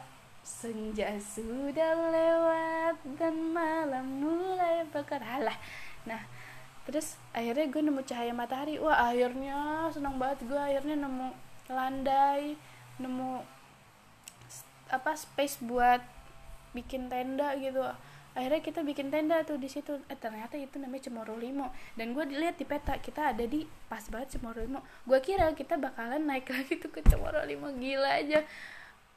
senja 0.49 1.13
sudah 1.21 1.93
lewat 2.09 2.97
dan 3.21 3.53
malam 3.53 4.05
mulai 4.25 4.81
berkerah 4.89 5.45
nah 6.09 6.25
terus 6.89 7.21
akhirnya 7.37 7.69
gue 7.69 7.81
nemu 7.85 8.01
cahaya 8.01 8.33
matahari. 8.33 8.81
Wah 8.81 9.13
akhirnya 9.13 9.85
senang 9.93 10.17
banget 10.17 10.41
gue 10.49 10.57
akhirnya 10.57 10.97
nemu 11.05 11.29
landai 11.69 12.57
nemu 12.97 13.45
apa 14.89 15.13
space 15.13 15.61
buat 15.61 16.01
bikin 16.73 17.13
tenda 17.13 17.53
gitu. 17.61 17.85
Akhirnya 18.33 18.61
kita 18.65 18.81
bikin 18.81 19.13
tenda 19.13 19.45
tuh 19.45 19.61
di 19.61 19.69
situ. 19.69 20.01
Eh 20.09 20.17
ternyata 20.17 20.57
itu 20.57 20.81
namanya 20.81 21.13
Cemoro 21.13 21.37
Limo. 21.37 21.69
Dan 21.93 22.17
gue 22.17 22.25
dilihat 22.25 22.57
di 22.57 22.65
peta 22.65 22.97
kita 22.97 23.37
ada 23.37 23.45
di 23.45 23.69
pas 23.85 24.01
banget 24.09 24.41
Cemoro 24.41 24.57
Limo. 24.65 24.81
Gue 25.05 25.21
kira 25.21 25.53
kita 25.53 25.77
bakalan 25.77 26.25
naik 26.25 26.49
lagi 26.57 26.81
tuh 26.81 26.89
ke 26.89 27.05
Cemoro 27.05 27.45
Limo. 27.45 27.69
Gila 27.69 28.17
aja 28.17 28.41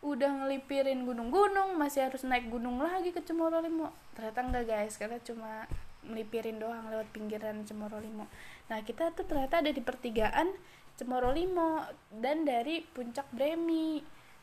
udah 0.03 0.31
ngelipirin 0.45 1.07
gunung-gunung 1.07 1.79
masih 1.79 2.11
harus 2.11 2.27
naik 2.27 2.51
gunung 2.51 2.83
lagi 2.83 3.15
ke 3.15 3.23
Cemoro 3.23 3.63
Limo. 3.63 3.95
Ternyata 4.19 4.39
enggak 4.43 4.65
guys 4.67 4.99
karena 4.99 5.23
cuma 5.23 5.71
melipirin 6.03 6.59
doang 6.59 6.91
lewat 6.91 7.07
pinggiran 7.15 7.63
Cemoro 7.63 8.03
Limo. 8.03 8.27
Nah 8.67 8.83
kita 8.83 9.15
tuh 9.15 9.23
ternyata 9.23 9.63
ada 9.63 9.71
di 9.71 9.79
pertigaan 9.79 10.51
Cemoro 10.99 11.31
Limo 11.31 11.87
dan 12.11 12.43
dari 12.43 12.83
puncak 12.83 13.31
Bremi. 13.31 14.03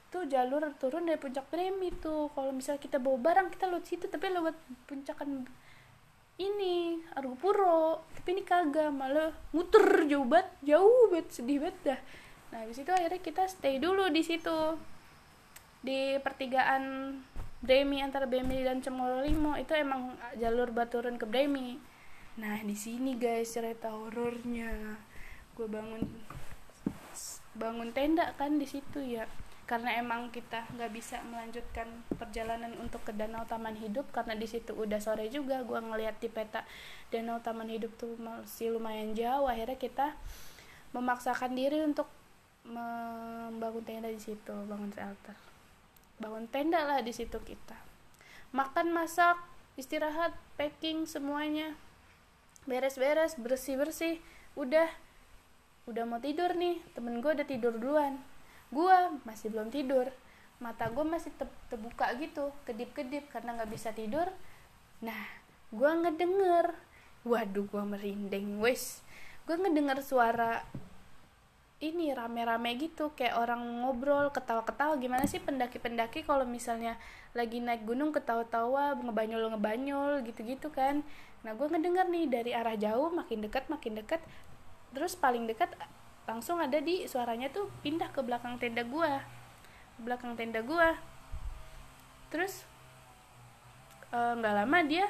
Tuh 0.10 0.26
jalur 0.26 0.63
turun 0.80 1.04
dari 1.04 1.19
puncak 1.19 1.52
Bremi 1.52 1.91
tuh. 2.00 2.32
Kalau 2.32 2.56
misalnya 2.56 2.80
kita 2.80 2.98
bawa 3.04 3.19
barang 3.19 3.48
kita 3.52 3.67
lewat 3.67 3.84
situ 3.84 4.08
tapi 4.08 4.32
lewat 4.32 4.56
puncakan 4.88 5.43
ini 6.39 7.04
Argopuro 7.19 8.08
tapi 8.15 8.39
ini 8.39 8.48
kagak 8.48 8.95
malah 8.95 9.36
muter 9.52 10.08
jauh 10.08 10.24
banget 10.24 10.48
jauh 10.63 11.12
banget 11.12 11.28
sedih 11.36 11.60
banget 11.60 11.78
dah. 11.84 12.00
Nah 12.56 12.63
di 12.63 12.72
situ 12.72 12.88
akhirnya 12.95 13.19
kita 13.19 13.43
stay 13.52 13.76
dulu 13.76 14.08
di 14.08 14.24
situ 14.24 14.80
di 15.79 16.19
pertigaan 16.19 17.15
Bremi 17.59 17.99
antara 17.99 18.23
Bremi 18.23 18.63
dan 18.63 18.79
Cemoro 18.79 19.19
Limo 19.19 19.51
itu 19.59 19.75
emang 19.75 20.15
jalur 20.39 20.71
buat 20.71 20.87
turun 20.87 21.19
ke 21.19 21.27
Bremi. 21.27 21.75
Nah 22.39 22.55
di 22.63 22.71
sini 22.71 23.19
guys 23.19 23.51
cerita 23.51 23.91
horornya. 23.91 24.95
Gue 25.59 25.67
bangun 25.67 26.07
bangun 27.59 27.91
tenda 27.91 28.31
kan 28.39 28.55
di 28.55 28.63
situ 28.63 29.03
ya. 29.03 29.27
Karena 29.67 29.99
emang 29.99 30.31
kita 30.31 30.71
nggak 30.71 30.91
bisa 30.95 31.19
melanjutkan 31.27 31.85
perjalanan 32.15 32.73
untuk 32.79 33.03
ke 33.03 33.11
danau 33.11 33.43
taman 33.43 33.75
hidup 33.75 34.07
karena 34.15 34.39
di 34.39 34.47
situ 34.47 34.71
udah 34.71 35.03
sore 35.03 35.27
juga. 35.27 35.59
Gue 35.67 35.83
ngeliat 35.83 36.15
di 36.23 36.31
peta 36.31 36.63
danau 37.11 37.43
taman 37.43 37.67
hidup 37.67 37.91
tuh 37.99 38.15
masih 38.23 38.71
lumayan 38.71 39.11
jauh. 39.11 39.51
Akhirnya 39.51 39.75
kita 39.75 40.15
memaksakan 40.95 41.59
diri 41.59 41.83
untuk 41.83 42.07
membangun 42.63 43.83
tenda 43.83 44.07
di 44.07 44.21
situ 44.23 44.55
bangun 44.63 44.95
shelter 44.95 45.48
bangun 46.19 46.45
tenda 46.51 46.84
lah 46.84 46.99
di 46.99 47.15
situ 47.15 47.39
kita. 47.41 47.75
Makan 48.51 48.91
masak 48.91 49.39
istirahat 49.79 50.36
packing 50.60 51.08
semuanya. 51.08 51.73
Beres-beres 52.67 53.39
bersih-bersih. 53.39 54.19
Udah 54.60 54.91
udah 55.88 56.03
mau 56.05 56.19
tidur 56.19 56.53
nih. 56.53 56.84
Temen 56.93 57.23
gue 57.23 57.32
udah 57.32 57.47
tidur 57.47 57.73
duluan. 57.79 58.19
Gue 58.69 58.93
masih 59.23 59.49
belum 59.49 59.71
tidur. 59.71 60.12
Mata 60.60 60.91
gue 60.91 61.08
masih 61.08 61.32
te 61.39 61.47
terbuka 61.71 62.12
gitu 62.19 62.51
kedip-kedip 62.67 63.32
karena 63.32 63.55
nggak 63.55 63.71
bisa 63.71 63.95
tidur. 63.95 64.27
Nah 64.99 65.23
gue 65.71 65.91
ngedenger. 66.03 66.75
Waduh 67.23 67.65
gue 67.65 67.84
merinding 67.84 68.60
wes. 68.60 69.01
Gue 69.47 69.55
ngedenger 69.55 70.03
suara 70.03 70.67
ini 71.79 72.11
rame-rame 72.11 72.75
gitu 72.75 73.15
kayak 73.15 73.39
orang 73.39 73.63
ngobrol 73.83 74.27
ketawa-ketawa. 74.35 74.99
Gimana 74.99 75.23
sih 75.23 75.39
pendaki-pendaki 75.39 76.27
kalau 76.27 76.43
misalnya 76.43 76.99
lagi 77.31 77.63
naik 77.63 77.87
gunung 77.87 78.11
ketawa-tawa 78.11 78.99
ngebanyol-ngebanyol 78.99 80.27
gitu-gitu 80.27 80.67
kan? 80.75 81.07
Nah 81.47 81.55
gue 81.55 81.67
ngedenger 81.71 82.11
nih 82.11 82.25
dari 82.27 82.51
arah 82.51 82.75
jauh 82.75 83.07
makin 83.15 83.39
dekat 83.39 83.71
makin 83.71 83.95
dekat 83.95 84.19
terus 84.91 85.15
paling 85.15 85.47
dekat 85.47 85.71
langsung 86.27 86.59
ada 86.59 86.77
di 86.83 87.07
suaranya 87.07 87.47
tuh 87.49 87.71
pindah 87.79 88.11
ke 88.11 88.19
belakang 88.27 88.59
tenda 88.59 88.83
gua. 88.83 89.23
Belakang 90.03 90.35
tenda 90.35 90.59
gua. 90.59 90.99
Terus 92.27 92.67
eh, 94.11 94.33
nggak 94.35 94.53
uh, 94.53 94.57
lama 94.61 94.79
dia 94.83 95.07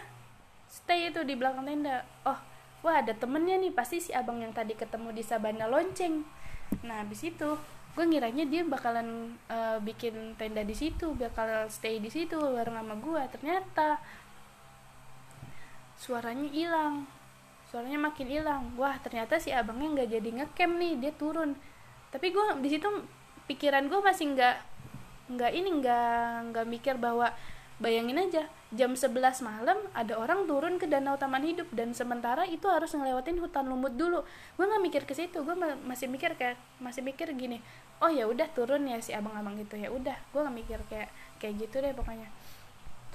stay 0.69 1.09
itu 1.09 1.25
di 1.25 1.33
belakang 1.33 1.65
tenda. 1.65 2.05
Oh 2.29 2.37
wah 2.85 3.01
ada 3.01 3.11
temennya 3.11 3.59
nih 3.59 3.73
pasti 3.73 3.99
si 3.99 4.13
abang 4.13 4.39
yang 4.39 4.53
tadi 4.55 4.77
ketemu 4.77 5.11
di 5.11 5.23
Sabana 5.25 5.67
lonceng 5.67 6.23
nah 6.85 7.01
habis 7.01 7.25
itu 7.25 7.49
gue 7.97 8.05
ngiranya 8.05 8.45
dia 8.47 8.61
bakalan 8.63 9.33
uh, 9.49 9.81
bikin 9.81 10.37
tenda 10.39 10.63
di 10.63 10.77
situ 10.77 11.11
bakal 11.17 11.67
stay 11.67 11.99
di 11.99 12.07
situ 12.07 12.37
bareng 12.37 12.79
sama 12.79 12.95
gue 12.95 13.21
ternyata 13.33 13.99
suaranya 15.99 16.47
hilang 16.47 17.09
suaranya 17.69 18.01
makin 18.01 18.27
hilang. 18.27 18.63
Wah 18.75 18.97
ternyata 18.97 19.37
si 19.37 19.53
abangnya 19.53 20.01
nggak 20.01 20.09
jadi 20.17 20.29
ngecamp 20.41 20.73
nih 20.81 20.93
dia 20.97 21.13
turun. 21.13 21.53
Tapi 22.09 22.33
gue 22.33 22.45
di 22.65 22.69
situ 22.73 22.89
pikiran 23.45 23.85
gue 23.85 24.01
masih 24.01 24.33
nggak 24.33 24.57
nggak 25.29 25.51
ini 25.53 25.69
nggak 25.77 26.33
nggak 26.49 26.65
mikir 26.65 26.97
bahwa 26.97 27.29
bayangin 27.79 28.19
aja 28.19 28.51
jam 28.75 28.93
11 28.93 29.15
malam 29.41 29.79
ada 29.95 30.13
orang 30.19 30.45
turun 30.45 30.77
ke 30.77 30.85
danau 30.85 31.15
taman 31.15 31.41
hidup 31.41 31.65
dan 31.73 31.95
sementara 31.95 32.45
itu 32.45 32.67
harus 32.69 32.91
ngelewatin 32.93 33.39
hutan 33.39 33.65
lumut 33.65 33.95
dulu. 33.95 34.21
Gue 34.59 34.65
nggak 34.67 34.83
mikir 34.83 35.01
ke 35.07 35.15
situ 35.15 35.41
gue 35.41 35.55
masih 35.87 36.11
mikir 36.11 36.35
kayak 36.35 36.59
masih 36.77 37.01
mikir 37.01 37.31
gini 37.33 37.63
oh 37.99 38.11
ya 38.11 38.27
udah 38.27 38.47
turun 38.55 38.87
ya 38.87 38.99
si 38.99 39.15
abang-abang 39.15 39.55
itu 39.57 39.75
ya 39.79 39.89
udah. 39.89 40.15
Gue 40.35 40.43
nggak 40.43 40.57
mikir 40.59 40.79
kayak 40.91 41.09
kayak 41.39 41.53
gitu 41.65 41.75
deh 41.79 41.95
pokoknya. 41.95 42.29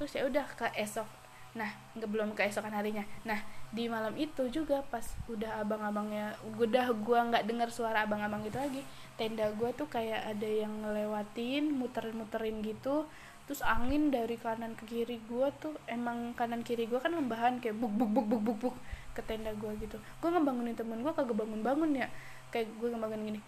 Terus 0.01 0.13
ya 0.17 0.23
udah 0.27 0.45
ke 0.57 0.67
esok. 0.81 1.07
Nah 1.55 1.71
nggak 1.95 2.11
belum 2.11 2.29
keesokan 2.35 2.75
harinya. 2.75 3.05
Nah 3.23 3.39
di 3.75 3.91
malam 3.91 4.15
itu 4.15 4.47
juga 4.55 4.87
pas 4.87 5.03
udah 5.27 5.63
abang-abangnya 5.63 6.39
udah 6.57 6.95
gue 6.95 7.19
nggak 7.31 7.45
dengar 7.47 7.69
suara 7.75 8.07
abang-abang 8.07 8.47
gitu 8.47 8.59
lagi 8.63 8.87
tenda 9.19 9.51
gue 9.51 9.71
tuh 9.75 9.91
kayak 9.91 10.31
ada 10.31 10.47
yang 10.47 10.71
ngelewatin 10.83 11.75
muterin-muterin 11.75 12.63
gitu 12.63 13.07
terus 13.45 13.61
angin 13.61 14.09
dari 14.09 14.41
kanan 14.41 14.73
ke 14.73 14.89
kiri 14.89 15.21
gue 15.29 15.47
tuh 15.61 15.77
emang 15.85 16.33
kanan 16.33 16.65
kiri 16.65 16.89
gue 16.89 16.97
kan 16.97 17.13
lembahan 17.13 17.61
kayak 17.61 17.77
buk 17.77 17.93
buk 17.93 18.09
buk 18.09 18.27
buk 18.27 18.41
buk 18.41 18.59
buk 18.71 18.77
ke 19.15 19.21
tenda 19.23 19.53
gue 19.55 19.73
gitu. 19.79 20.01
Gue 20.19 20.29
ngebangunin 20.33 20.75
temen 20.75 20.99
gue 21.05 21.13
kagak 21.13 21.37
bangun 21.37 21.61
bangun 21.61 21.91
ya. 21.95 22.09
Kayak 22.51 22.73
gue 22.81 22.89
ngebangunin 22.91 23.25
gini 23.37 23.41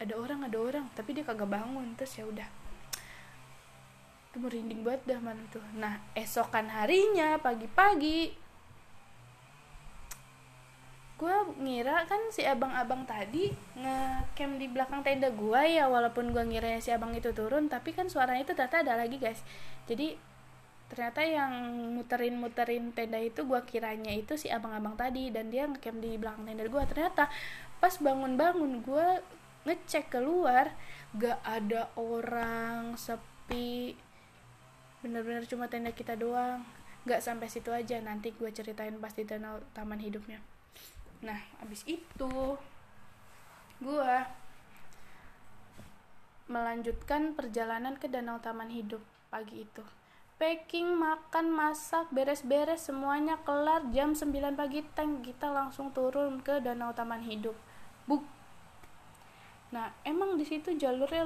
ada 0.00 0.14
orang 0.16 0.40
ada 0.48 0.58
orang. 0.58 0.84
Tapi 0.96 1.10
dia 1.14 1.24
kagak 1.24 1.48
bangun 1.52 1.94
terus 1.94 2.16
ya 2.16 2.24
udah. 2.26 2.48
Merinding 4.36 4.84
banget 4.84 5.16
dah 5.16 5.20
man 5.24 5.48
tuh 5.48 5.64
nah 5.80 5.96
esokan 6.12 6.68
harinya 6.68 7.40
pagi-pagi 7.40 8.36
gue 11.16 11.36
ngira 11.64 12.04
kan 12.04 12.20
si 12.28 12.44
abang-abang 12.44 13.08
tadi 13.08 13.48
ngecamp 13.72 14.60
di 14.60 14.68
belakang 14.68 15.00
tenda 15.00 15.32
gue 15.32 15.62
ya 15.64 15.88
walaupun 15.88 16.28
gue 16.28 16.44
ngira 16.44 16.76
si 16.76 16.92
abang 16.92 17.16
itu 17.16 17.32
turun 17.32 17.72
tapi 17.72 17.96
kan 17.96 18.12
suaranya 18.12 18.44
itu 18.44 18.52
ternyata 18.52 18.84
ada 18.84 19.00
lagi 19.00 19.16
guys. 19.16 19.40
Jadi 19.88 20.12
ternyata 20.92 21.24
yang 21.24 21.52
muterin-muterin 21.96 22.92
tenda 22.92 23.16
itu 23.16 23.48
gue 23.48 23.60
kiranya 23.64 24.12
itu 24.12 24.36
si 24.36 24.52
abang-abang 24.52 24.92
tadi 24.92 25.32
dan 25.32 25.48
dia 25.48 25.64
ngecamp 25.64 25.98
di 26.04 26.20
belakang 26.20 26.44
tenda 26.44 26.68
gue 26.68 26.82
ternyata 26.84 27.32
pas 27.80 27.94
bangun-bangun 27.96 28.84
gue 28.84 29.08
ngecek 29.64 30.12
keluar 30.12 30.76
gak 31.16 31.40
ada 31.48 31.88
orang 31.96 32.92
sepi 33.00 33.96
bener-bener 35.00 35.48
cuma 35.48 35.72
tenda 35.72 35.96
kita 35.96 36.12
doang. 36.12 36.60
Gak 37.08 37.24
sampai 37.24 37.48
situ 37.48 37.72
aja 37.72 37.96
nanti 38.04 38.36
gue 38.36 38.50
ceritain 38.52 39.00
pas 39.00 39.16
di 39.16 39.24
danau 39.24 39.64
taman 39.72 39.96
hidupnya 39.96 40.44
nah 41.24 41.40
abis 41.64 41.84
itu 41.88 42.56
gue 43.80 44.16
melanjutkan 46.46 47.34
perjalanan 47.34 47.98
ke 47.98 48.06
danau 48.06 48.38
taman 48.38 48.70
hidup 48.70 49.02
pagi 49.28 49.66
itu. 49.66 49.82
Packing 50.36 51.00
makan 51.00 51.48
masak 51.48 52.12
beres-beres 52.12 52.86
semuanya 52.86 53.40
kelar 53.40 53.88
jam 53.88 54.12
9 54.12 54.52
pagi 54.52 54.84
tank 54.92 55.24
kita 55.24 55.48
langsung 55.48 55.90
turun 55.96 56.44
ke 56.44 56.60
danau 56.60 56.92
taman 56.92 57.24
hidup. 57.24 57.56
Buk. 58.04 58.22
Nah 59.72 59.90
emang 60.06 60.36
di 60.36 60.44
situ 60.46 60.76
jalurnya 60.76 61.24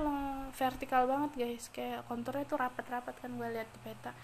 vertikal 0.54 1.04
banget 1.10 1.30
guys. 1.36 1.68
Kayak 1.74 2.06
konturnya 2.06 2.46
tuh 2.46 2.58
rapat-rapat 2.62 3.14
kan 3.18 3.34
gue 3.34 3.48
lihat 3.50 3.68
di 3.68 3.78
peta. 3.82 4.14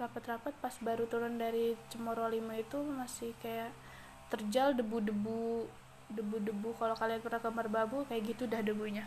Rapat-rapat 0.00 0.56
pas 0.58 0.74
baru 0.80 1.04
turun 1.04 1.36
dari 1.36 1.76
Cemoro 1.92 2.26
Lima 2.26 2.56
itu 2.56 2.80
masih 2.80 3.36
kayak 3.44 3.70
terjal 4.30 4.72
debu-debu 4.78 5.66
debu-debu. 6.14 6.74
Kalau 6.78 6.94
kalian 6.94 7.22
pernah 7.22 7.42
ke 7.42 7.50
Merbabu 7.50 8.06
kayak 8.06 8.34
gitu 8.34 8.46
dah 8.50 8.62
debunya. 8.62 9.06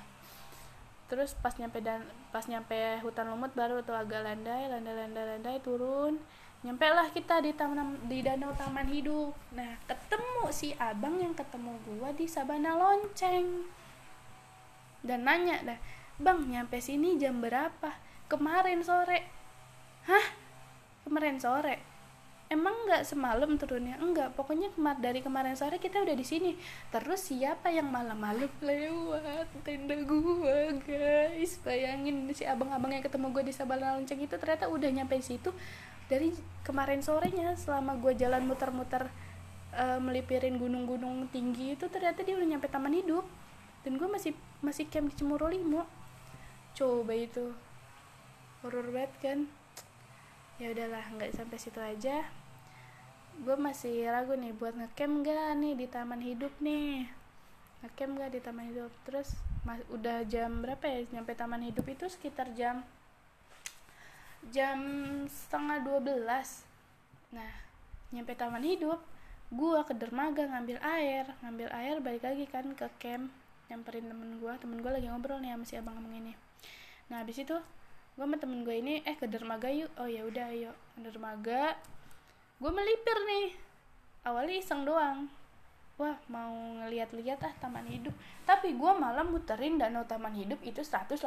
Terus 1.12 1.36
pas 1.40 1.56
nyampe 1.60 1.84
dan 1.84 2.04
pas 2.32 2.48
nyampe 2.48 2.76
hutan 3.04 3.28
lumut 3.32 3.52
baru 3.54 3.84
tuh 3.84 3.96
agak 3.96 4.24
landai 4.24 4.72
landai 4.72 4.96
landai 4.96 5.26
landai 5.36 5.58
turun. 5.64 6.20
Nyampe 6.64 6.88
lah 6.88 7.12
kita 7.12 7.44
di 7.44 7.52
taman 7.52 8.08
di 8.08 8.24
danau 8.24 8.56
taman 8.56 8.88
hidup. 8.88 9.36
Nah 9.56 9.80
ketemu 9.88 10.44
si 10.52 10.72
abang 10.80 11.20
yang 11.20 11.36
ketemu 11.36 11.76
gua 11.88 12.16
di 12.16 12.26
sabana 12.28 12.76
lonceng. 12.80 13.68
Dan 15.04 15.28
nanya 15.28 15.60
dah 15.64 15.80
bang 16.20 16.40
nyampe 16.48 16.80
sini 16.80 17.20
jam 17.20 17.44
berapa? 17.44 17.92
Kemarin 18.32 18.80
sore. 18.80 19.28
Hah? 20.08 20.26
Kemarin 21.04 21.36
sore 21.36 21.93
emang 22.54 22.86
nggak 22.86 23.04
semalam 23.10 23.58
turunnya? 23.58 23.98
Enggak 23.98 24.38
pokoknya 24.38 24.70
kemar 24.78 25.02
dari 25.02 25.26
kemarin 25.26 25.58
sore 25.58 25.82
kita 25.82 26.06
udah 26.06 26.14
di 26.14 26.22
sini. 26.22 26.54
Terus 26.94 27.34
siapa 27.34 27.74
yang 27.74 27.90
malam-malam 27.90 28.46
lewat 28.62 29.50
tenda 29.66 29.98
gua 30.06 30.70
guys. 30.86 31.58
Bayangin 31.66 32.30
si 32.38 32.46
abang-abang 32.46 32.94
yang 32.94 33.02
ketemu 33.02 33.34
gue 33.34 33.44
di 33.50 33.54
Sabana 33.54 33.98
Lonceng 33.98 34.22
itu 34.22 34.38
ternyata 34.38 34.70
udah 34.70 34.90
nyampe 34.94 35.18
situ 35.26 35.50
dari 36.06 36.30
kemarin 36.62 37.02
sorenya. 37.02 37.58
Selama 37.58 37.98
gue 37.98 38.14
jalan 38.14 38.46
muter-muter 38.46 39.10
uh, 39.74 39.98
melipirin 39.98 40.62
gunung-gunung 40.62 41.34
tinggi 41.34 41.74
itu 41.74 41.90
ternyata 41.90 42.22
dia 42.22 42.38
udah 42.38 42.48
nyampe 42.54 42.70
taman 42.70 42.94
hidup. 42.94 43.26
Dan 43.82 43.98
gue 43.98 44.08
masih 44.08 44.38
masih 44.62 44.86
camp 44.88 45.10
di 45.10 45.18
Cemoro 45.18 45.50
Limo. 45.50 45.90
Coba 46.78 47.18
itu. 47.18 47.52
Horror 48.62 48.94
banget 48.94 49.14
kan? 49.20 49.40
Ya 50.62 50.70
udahlah 50.70 51.04
nggak 51.18 51.34
sampai 51.34 51.58
situ 51.58 51.82
aja 51.82 52.43
gue 53.42 53.58
masih 53.58 54.06
ragu 54.14 54.38
nih 54.38 54.54
buat 54.54 54.78
ngecamp 54.78 55.26
gak 55.26 55.58
nih 55.58 55.74
di 55.74 55.88
taman 55.90 56.22
hidup 56.22 56.54
nih? 56.62 57.10
Ngecamp 57.82 58.12
gak 58.22 58.32
di 58.38 58.40
taman 58.40 58.66
hidup? 58.70 58.94
Terus 59.10 59.34
mas 59.66 59.82
udah 59.90 60.22
jam 60.30 60.62
berapa 60.62 60.86
ya 60.86 61.10
nyampe 61.10 61.34
taman 61.34 61.66
hidup 61.66 61.86
itu? 61.90 62.06
Sekitar 62.06 62.54
jam 62.54 62.86
jam 64.54 64.80
setengah 65.26 65.82
dua 65.82 66.00
belas. 66.04 66.68
Nah 67.34 67.50
nyampe 68.14 68.38
taman 68.38 68.62
hidup 68.62 69.02
gue 69.50 69.80
ke 69.90 69.94
dermaga 69.98 70.46
ngambil 70.46 70.78
air. 70.86 71.26
Ngambil 71.42 71.68
air 71.74 71.96
balik 72.00 72.24
lagi 72.24 72.46
kan 72.46 72.70
ke 72.78 72.86
camp. 73.02 73.34
Nyamperin 73.72 74.06
temen 74.06 74.38
gue 74.38 74.54
temen 74.62 74.78
gue 74.78 74.92
lagi 74.94 75.10
ngobrol 75.10 75.42
nih 75.42 75.58
sama 75.58 75.66
si 75.66 75.76
abang-abang 75.80 76.14
ini. 76.14 76.34
Nah 77.10 77.26
habis 77.26 77.42
itu 77.42 77.58
gue 78.14 78.24
sama 78.24 78.38
temen 78.38 78.62
gue 78.62 78.76
ini 78.78 79.02
eh 79.04 79.18
ke 79.18 79.26
dermaga 79.26 79.74
yuk. 79.74 79.90
Oh 79.98 80.06
ya 80.06 80.22
udah 80.24 80.54
ayo. 80.54 80.72
Ke 80.94 81.00
dermaga 81.02 81.74
gue 82.64 82.72
melipir 82.72 83.18
nih. 83.28 83.48
Awalnya 84.24 84.56
iseng 84.56 84.88
doang. 84.88 85.28
Wah 86.00 86.16
mau 86.32 86.56
ngeliat-liat 86.80 87.44
ah 87.44 87.52
taman 87.60 87.84
hidup. 87.92 88.16
Tapi 88.48 88.72
gue 88.72 88.92
malah 88.96 89.28
muterin 89.28 89.76
danau 89.76 90.08
taman 90.08 90.32
hidup 90.32 90.64
itu 90.64 90.80
180 90.80 91.20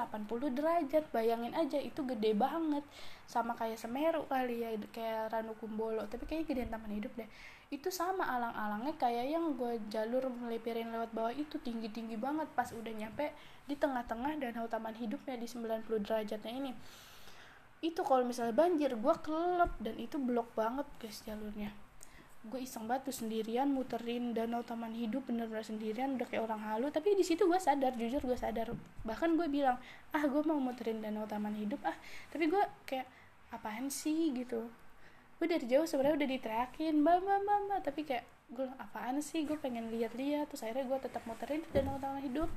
derajat. 0.57 1.05
Bayangin 1.13 1.53
aja 1.53 1.77
itu 1.77 2.01
gede 2.09 2.33
banget. 2.33 2.81
Sama 3.29 3.53
kayak 3.53 3.77
Semeru 3.77 4.25
kali 4.33 4.65
ya 4.65 4.73
kayak 4.97 5.29
Ranu 5.29 5.53
Kumbolo. 5.61 6.09
Tapi 6.09 6.25
kayaknya 6.25 6.49
gedean 6.49 6.71
taman 6.73 6.93
hidup 6.97 7.13
deh. 7.21 7.29
Itu 7.69 7.93
sama 7.93 8.25
alang-alangnya 8.33 8.97
kayak 8.97 9.27
yang 9.29 9.61
gue 9.61 9.77
jalur 9.93 10.33
melipirin 10.33 10.89
lewat 10.89 11.13
bawah 11.13 11.37
itu. 11.37 11.61
Tinggi-tinggi 11.61 12.17
banget 12.17 12.49
pas 12.57 12.73
udah 12.73 12.97
nyampe 12.97 13.29
di 13.69 13.77
tengah-tengah 13.77 14.41
danau 14.41 14.73
taman 14.73 14.97
hidupnya 14.97 15.37
di 15.37 15.45
90 15.45 15.85
derajatnya 16.01 16.53
ini 16.57 16.73
itu 17.87 18.03
kalau 18.03 18.27
misalnya 18.27 18.55
banjir 18.57 18.99
gue 18.99 19.15
kelep 19.23 19.73
dan 19.79 19.95
itu 19.97 20.19
blok 20.19 20.51
banget 20.59 20.87
guys 20.99 21.23
jalurnya. 21.23 21.71
Gue 22.47 22.63
iseng 22.63 22.87
tuh 22.87 23.11
sendirian 23.11 23.67
muterin 23.71 24.31
danau 24.31 24.63
taman 24.63 24.95
hidup 24.95 25.27
bener-bener 25.27 25.67
sendirian 25.67 26.15
udah 26.15 26.27
kayak 26.31 26.47
orang 26.47 26.63
halu. 26.63 26.87
Tapi 26.91 27.19
di 27.19 27.23
situ 27.27 27.47
gue 27.47 27.59
sadar 27.59 27.95
jujur 27.95 28.23
gue 28.23 28.39
sadar. 28.39 28.71
Bahkan 29.03 29.35
gue 29.35 29.47
bilang 29.51 29.79
ah 30.15 30.23
gue 30.23 30.43
mau 30.47 30.59
muterin 30.59 31.03
danau 31.03 31.27
taman 31.27 31.55
hidup 31.59 31.83
ah. 31.83 31.95
Tapi 32.31 32.47
gue 32.51 32.63
kayak 32.87 33.07
apaan 33.51 33.91
sih? 33.91 34.35
gitu. 34.35 34.67
Gue 35.39 35.47
dari 35.47 35.67
jauh 35.67 35.87
sebenarnya 35.87 36.23
udah 36.23 36.29
mbak 36.97 37.17
mbak 37.23 37.59
mbak 37.67 37.81
tapi 37.83 38.03
kayak 38.07 38.25
gue 38.55 38.67
apaan 38.79 39.19
sih? 39.19 39.43
Gue 39.43 39.59
pengen 39.59 39.91
lihat-lihat. 39.91 40.51
Terus 40.55 40.63
akhirnya 40.63 40.87
gue 40.87 40.99
tetap 41.03 41.23
muterin 41.27 41.67
danau 41.75 41.99
taman 41.99 42.23
hidup. 42.23 42.51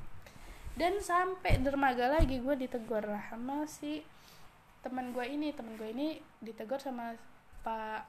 Dan 0.78 1.02
sampai 1.02 1.58
dermaga 1.58 2.14
lagi 2.14 2.38
gue 2.38 2.54
ditegur 2.54 3.02
lah 3.10 3.26
sama 3.26 3.66
si 3.66 4.06
teman 4.80 5.12
gue 5.12 5.24
ini 5.28 5.52
teman 5.52 5.76
gue 5.76 5.92
ini 5.92 6.20
ditegur 6.40 6.80
sama 6.80 7.12
pak 7.60 8.08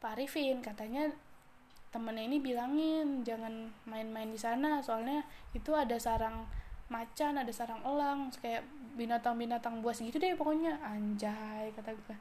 pak 0.00 0.20
Arifin 0.20 0.60
katanya 0.60 1.08
temennya 1.88 2.26
ini 2.26 2.38
bilangin 2.42 3.22
jangan 3.24 3.72
main-main 3.88 4.28
di 4.28 4.36
sana 4.36 4.82
soalnya 4.84 5.24
itu 5.56 5.72
ada 5.72 5.96
sarang 5.96 6.44
macan 6.92 7.40
ada 7.40 7.48
sarang 7.48 7.80
elang 7.80 8.28
kayak 8.42 8.66
binatang-binatang 8.94 9.82
buas 9.82 9.98
gitu 9.98 10.16
deh 10.20 10.36
pokoknya. 10.38 10.78
Anjay 10.84 11.72
kata 11.74 11.94
gue 11.94 12.16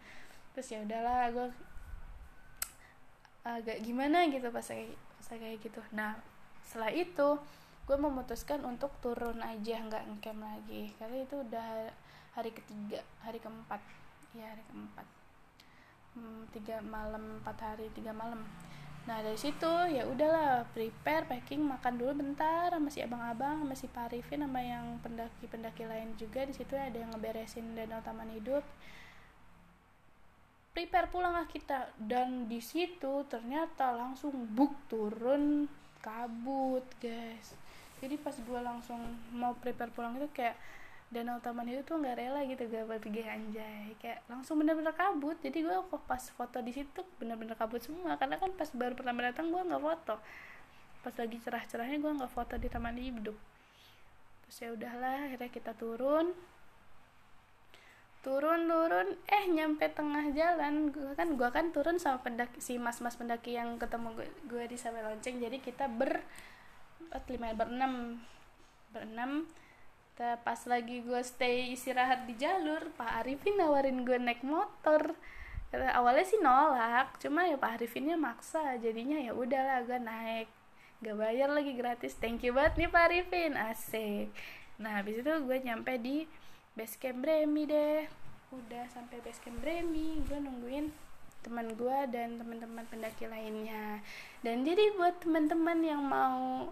terus 0.54 0.70
ya 0.70 0.86
udahlah 0.86 1.34
gue 1.34 1.48
agak 3.44 3.82
gimana 3.84 4.30
gitu 4.30 4.48
pas 4.54 4.64
kayak 4.64 4.94
pas 5.20 5.28
kayak 5.36 5.58
gitu. 5.62 5.82
Nah 5.92 6.18
setelah 6.64 6.94
itu 6.94 7.38
gue 7.84 7.98
memutuskan 8.00 8.64
untuk 8.64 8.96
turun 9.04 9.44
aja 9.44 9.84
nggak 9.84 10.04
ngecamp 10.08 10.42
lagi. 10.42 10.96
Karena 10.96 11.18
itu 11.22 11.36
udah 11.42 11.92
hari 12.34 12.52
ketiga 12.54 13.02
hari 13.22 13.38
keempat. 13.38 13.82
Ya 14.34 14.50
hari 14.50 14.64
keempat. 14.70 15.08
Hmm, 16.14 16.46
tiga 16.54 16.82
malam 16.82 17.42
empat 17.42 17.58
hari 17.62 17.90
tiga 17.94 18.14
malam. 18.14 18.42
Nah 19.04 19.20
dari 19.20 19.36
situ 19.36 19.68
ya 19.92 20.08
udahlah 20.08 20.64
prepare 20.72 21.28
packing 21.28 21.60
makan 21.60 22.00
dulu 22.00 22.24
bentar 22.24 22.72
sama 22.72 22.88
si 22.88 23.04
abang-abang 23.04 23.60
sama 23.62 23.76
si 23.76 23.88
Parifin 23.92 24.40
sama 24.42 24.64
yang 24.64 24.98
pendaki-pendaki 25.04 25.84
lain 25.86 26.16
juga. 26.16 26.48
Di 26.48 26.56
situ 26.56 26.74
ada 26.74 26.96
yang 26.96 27.12
ngeberesin 27.14 27.78
danau 27.78 28.02
taman 28.02 28.32
hidup. 28.32 28.64
Prepare 30.74 31.12
pulang 31.14 31.38
lah 31.38 31.46
kita. 31.46 31.94
Dan 32.00 32.50
di 32.50 32.64
situ 32.64 33.28
ternyata 33.30 33.94
langsung 33.94 34.34
book 34.56 34.74
turun 34.90 35.70
kabut 36.02 36.88
guys. 36.98 37.54
Jadi 38.02 38.20
pas 38.20 38.36
gue 38.36 38.60
langsung 38.60 39.00
mau 39.32 39.56
prepare 39.56 39.92
pulang 39.94 40.18
itu 40.20 40.28
kayak 40.36 40.58
danau 41.14 41.38
taman 41.38 41.70
itu 41.70 41.86
tuh 41.86 42.02
nggak 42.02 42.18
rela 42.18 42.42
gitu 42.50 42.66
gue 42.66 42.82
pergi 42.82 43.22
anjay. 43.22 43.94
Kayak 44.02 44.26
langsung 44.26 44.58
bener-bener 44.58 44.92
kabut. 44.98 45.38
Jadi 45.40 45.62
gue 45.62 45.78
pas 46.10 46.24
foto 46.34 46.58
di 46.66 46.74
situ 46.74 47.06
bener-bener 47.22 47.54
kabut 47.54 47.80
semua. 47.80 48.18
Karena 48.18 48.42
kan 48.42 48.50
pas 48.58 48.68
baru 48.74 48.98
pertama 48.98 49.22
datang 49.22 49.54
gue 49.54 49.62
nggak 49.62 49.84
foto. 49.84 50.18
Pas 51.06 51.14
lagi 51.14 51.38
cerah-cerahnya 51.38 51.98
gue 52.02 52.12
nggak 52.18 52.34
foto 52.34 52.58
di 52.58 52.68
taman 52.68 52.98
hidup. 52.98 53.38
Terus 54.44 54.58
ya 54.58 54.70
udahlah 54.74 55.30
akhirnya 55.30 55.50
kita 55.54 55.72
turun. 55.78 56.34
Turun 58.26 58.66
turun. 58.66 59.08
Eh 59.30 59.46
nyampe 59.54 59.86
tengah 59.94 60.34
jalan. 60.34 60.90
Gue 60.90 61.14
kan 61.14 61.38
gue 61.38 61.50
kan 61.54 61.70
turun 61.70 62.02
sama 62.02 62.20
pendaki 62.26 62.58
si 62.58 62.82
mas 62.82 63.00
mas 63.00 63.14
pendaki 63.14 63.54
yang 63.54 63.78
ketemu 63.78 64.18
gue, 64.18 64.30
gue 64.50 64.64
di 64.66 64.78
sampai 64.82 65.06
lonceng. 65.06 65.38
Jadi 65.38 65.62
kita 65.62 65.86
ber 65.86 66.26
lima 67.30 67.54
berenam 67.54 68.18
berenam 68.90 69.46
pas 70.18 70.62
lagi 70.70 71.02
gue 71.02 71.22
stay 71.26 71.74
istirahat 71.74 72.30
di 72.30 72.38
jalur 72.38 72.94
Pak 72.94 73.26
Arifin 73.26 73.58
nawarin 73.58 74.06
gue 74.06 74.18
naik 74.22 74.46
motor. 74.46 75.18
Awalnya 75.74 76.26
sih 76.30 76.38
nolak 76.38 77.18
cuma 77.18 77.50
ya 77.50 77.58
Pak 77.58 77.82
Arifinnya 77.82 78.14
maksa 78.14 78.78
jadinya 78.78 79.18
ya 79.18 79.34
udahlah 79.34 79.82
gue 79.90 79.98
naik. 79.98 80.48
Gak 81.02 81.18
bayar 81.18 81.50
lagi 81.50 81.74
gratis. 81.74 82.14
Thank 82.16 82.46
you 82.46 82.54
banget 82.54 82.86
nih 82.86 82.90
Pak 82.94 83.04
Arifin. 83.10 83.54
Asik. 83.58 84.30
Nah 84.78 85.02
habis 85.02 85.18
itu 85.18 85.34
gue 85.34 85.58
nyampe 85.66 85.98
di 85.98 86.30
base 86.78 86.94
camp 87.02 87.26
Bremi 87.26 87.66
deh. 87.66 88.06
Udah 88.54 88.86
sampai 88.94 89.18
base 89.26 89.42
camp 89.42 89.66
Bremi 89.66 90.22
gue 90.30 90.38
nungguin 90.38 90.94
teman 91.44 91.74
gue 91.76 91.98
dan 92.14 92.38
teman-teman 92.38 92.86
pendaki 92.86 93.26
lainnya. 93.26 94.00
Dan 94.46 94.62
jadi 94.62 94.94
buat 94.94 95.26
teman-teman 95.26 95.82
yang 95.82 96.06
mau 96.06 96.70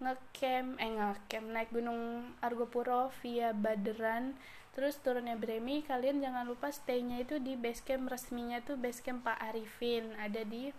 ngecamp 0.00 0.80
eh 0.80 0.90
ngecamp 0.96 1.46
naik 1.52 1.70
gunung 1.70 2.32
Argopuro 2.40 3.12
via 3.20 3.52
Baderan 3.52 4.34
terus 4.72 4.96
turunnya 4.98 5.36
Bremi. 5.36 5.84
Kalian 5.84 6.24
jangan 6.24 6.48
lupa 6.48 6.72
staynya 6.72 7.20
itu 7.20 7.36
di 7.36 7.54
base 7.54 7.84
camp 7.84 8.08
resminya 8.08 8.64
tuh 8.64 8.80
base 8.80 9.04
camp 9.04 9.28
Pak 9.28 9.38
Arifin 9.52 10.16
ada 10.16 10.40
di 10.40 10.72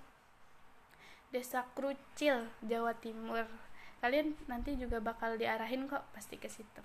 Desa 1.31 1.63
Krucil 1.77 2.51
Jawa 2.65 2.97
Timur. 2.97 3.47
Kalian 4.01 4.33
nanti 4.49 4.73
juga 4.75 4.97
bakal 4.97 5.37
diarahin 5.37 5.85
kok 5.85 6.03
pasti 6.11 6.35
ke 6.41 6.49
situ. 6.49 6.81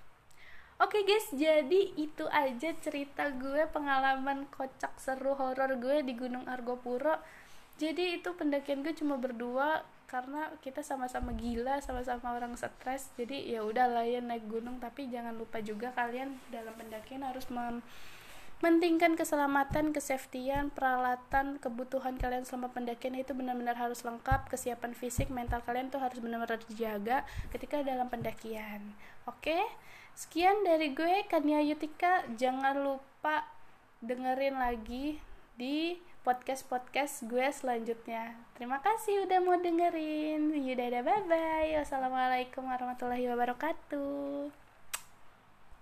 Oke 0.77 1.01
okay 1.01 1.03
guys, 1.09 1.33
jadi 1.33 1.97
itu 1.97 2.29
aja 2.29 2.77
cerita 2.85 3.33
gue 3.33 3.65
pengalaman 3.73 4.45
kocak 4.53 4.93
seru 5.01 5.33
horor 5.33 5.81
gue 5.81 6.05
di 6.05 6.13
Gunung 6.13 6.45
Argopuro. 6.45 7.17
Jadi 7.81 8.21
itu 8.21 8.37
pendakian 8.37 8.85
gue 8.85 8.93
cuma 8.93 9.17
berdua 9.17 9.89
karena 10.07 10.55
kita 10.63 10.87
sama-sama 10.87 11.35
gila 11.35 11.83
sama-sama 11.83 12.39
orang 12.39 12.55
stres 12.55 13.11
jadi 13.19 13.59
ya 13.59 13.61
udah 13.67 14.07
ya 14.07 14.23
naik 14.23 14.47
gunung. 14.47 14.79
Tapi 14.79 15.11
jangan 15.11 15.35
lupa 15.35 15.59
juga 15.59 15.91
kalian 15.93 16.39
dalam 16.55 16.75
pendakian 16.79 17.27
harus 17.27 17.47
mementingkan 17.51 19.19
keselamatan 19.19 19.91
keseftian 19.91 20.71
peralatan 20.71 21.59
kebutuhan 21.59 22.15
kalian 22.17 22.47
selama 22.47 22.71
pendakian 22.71 23.19
itu 23.19 23.35
benar-benar 23.35 23.75
harus 23.75 24.07
lengkap. 24.07 24.47
Kesiapan 24.47 24.95
fisik 24.95 25.27
mental 25.29 25.67
kalian 25.67 25.91
tuh 25.91 25.99
harus 25.99 26.23
benar-benar 26.23 26.63
dijaga 26.71 27.27
ketika 27.51 27.83
dalam 27.83 28.07
pendakian. 28.07 28.95
Oke? 29.27 29.59
Sekian 30.17 30.65
dari 30.65 30.97
gue 30.97 31.29
Kania 31.29 31.61
Yutika. 31.61 32.25
Jangan 32.41 32.81
lupa 32.81 33.45
dengerin 34.01 34.57
lagi 34.57 35.21
di 35.57 35.97
podcast-podcast 36.27 37.31
gue 37.31 37.47
selanjutnya. 37.55 38.35
Terima 38.59 38.83
kasih 38.83 39.31
udah 39.31 39.39
mau 39.39 39.55
dengerin. 39.55 40.51
Yaudah, 40.59 41.07
bye-bye. 41.07 41.79
Wassalamualaikum 41.79 42.67
warahmatullahi 42.67 43.31
wabarakatuh. 43.31 44.66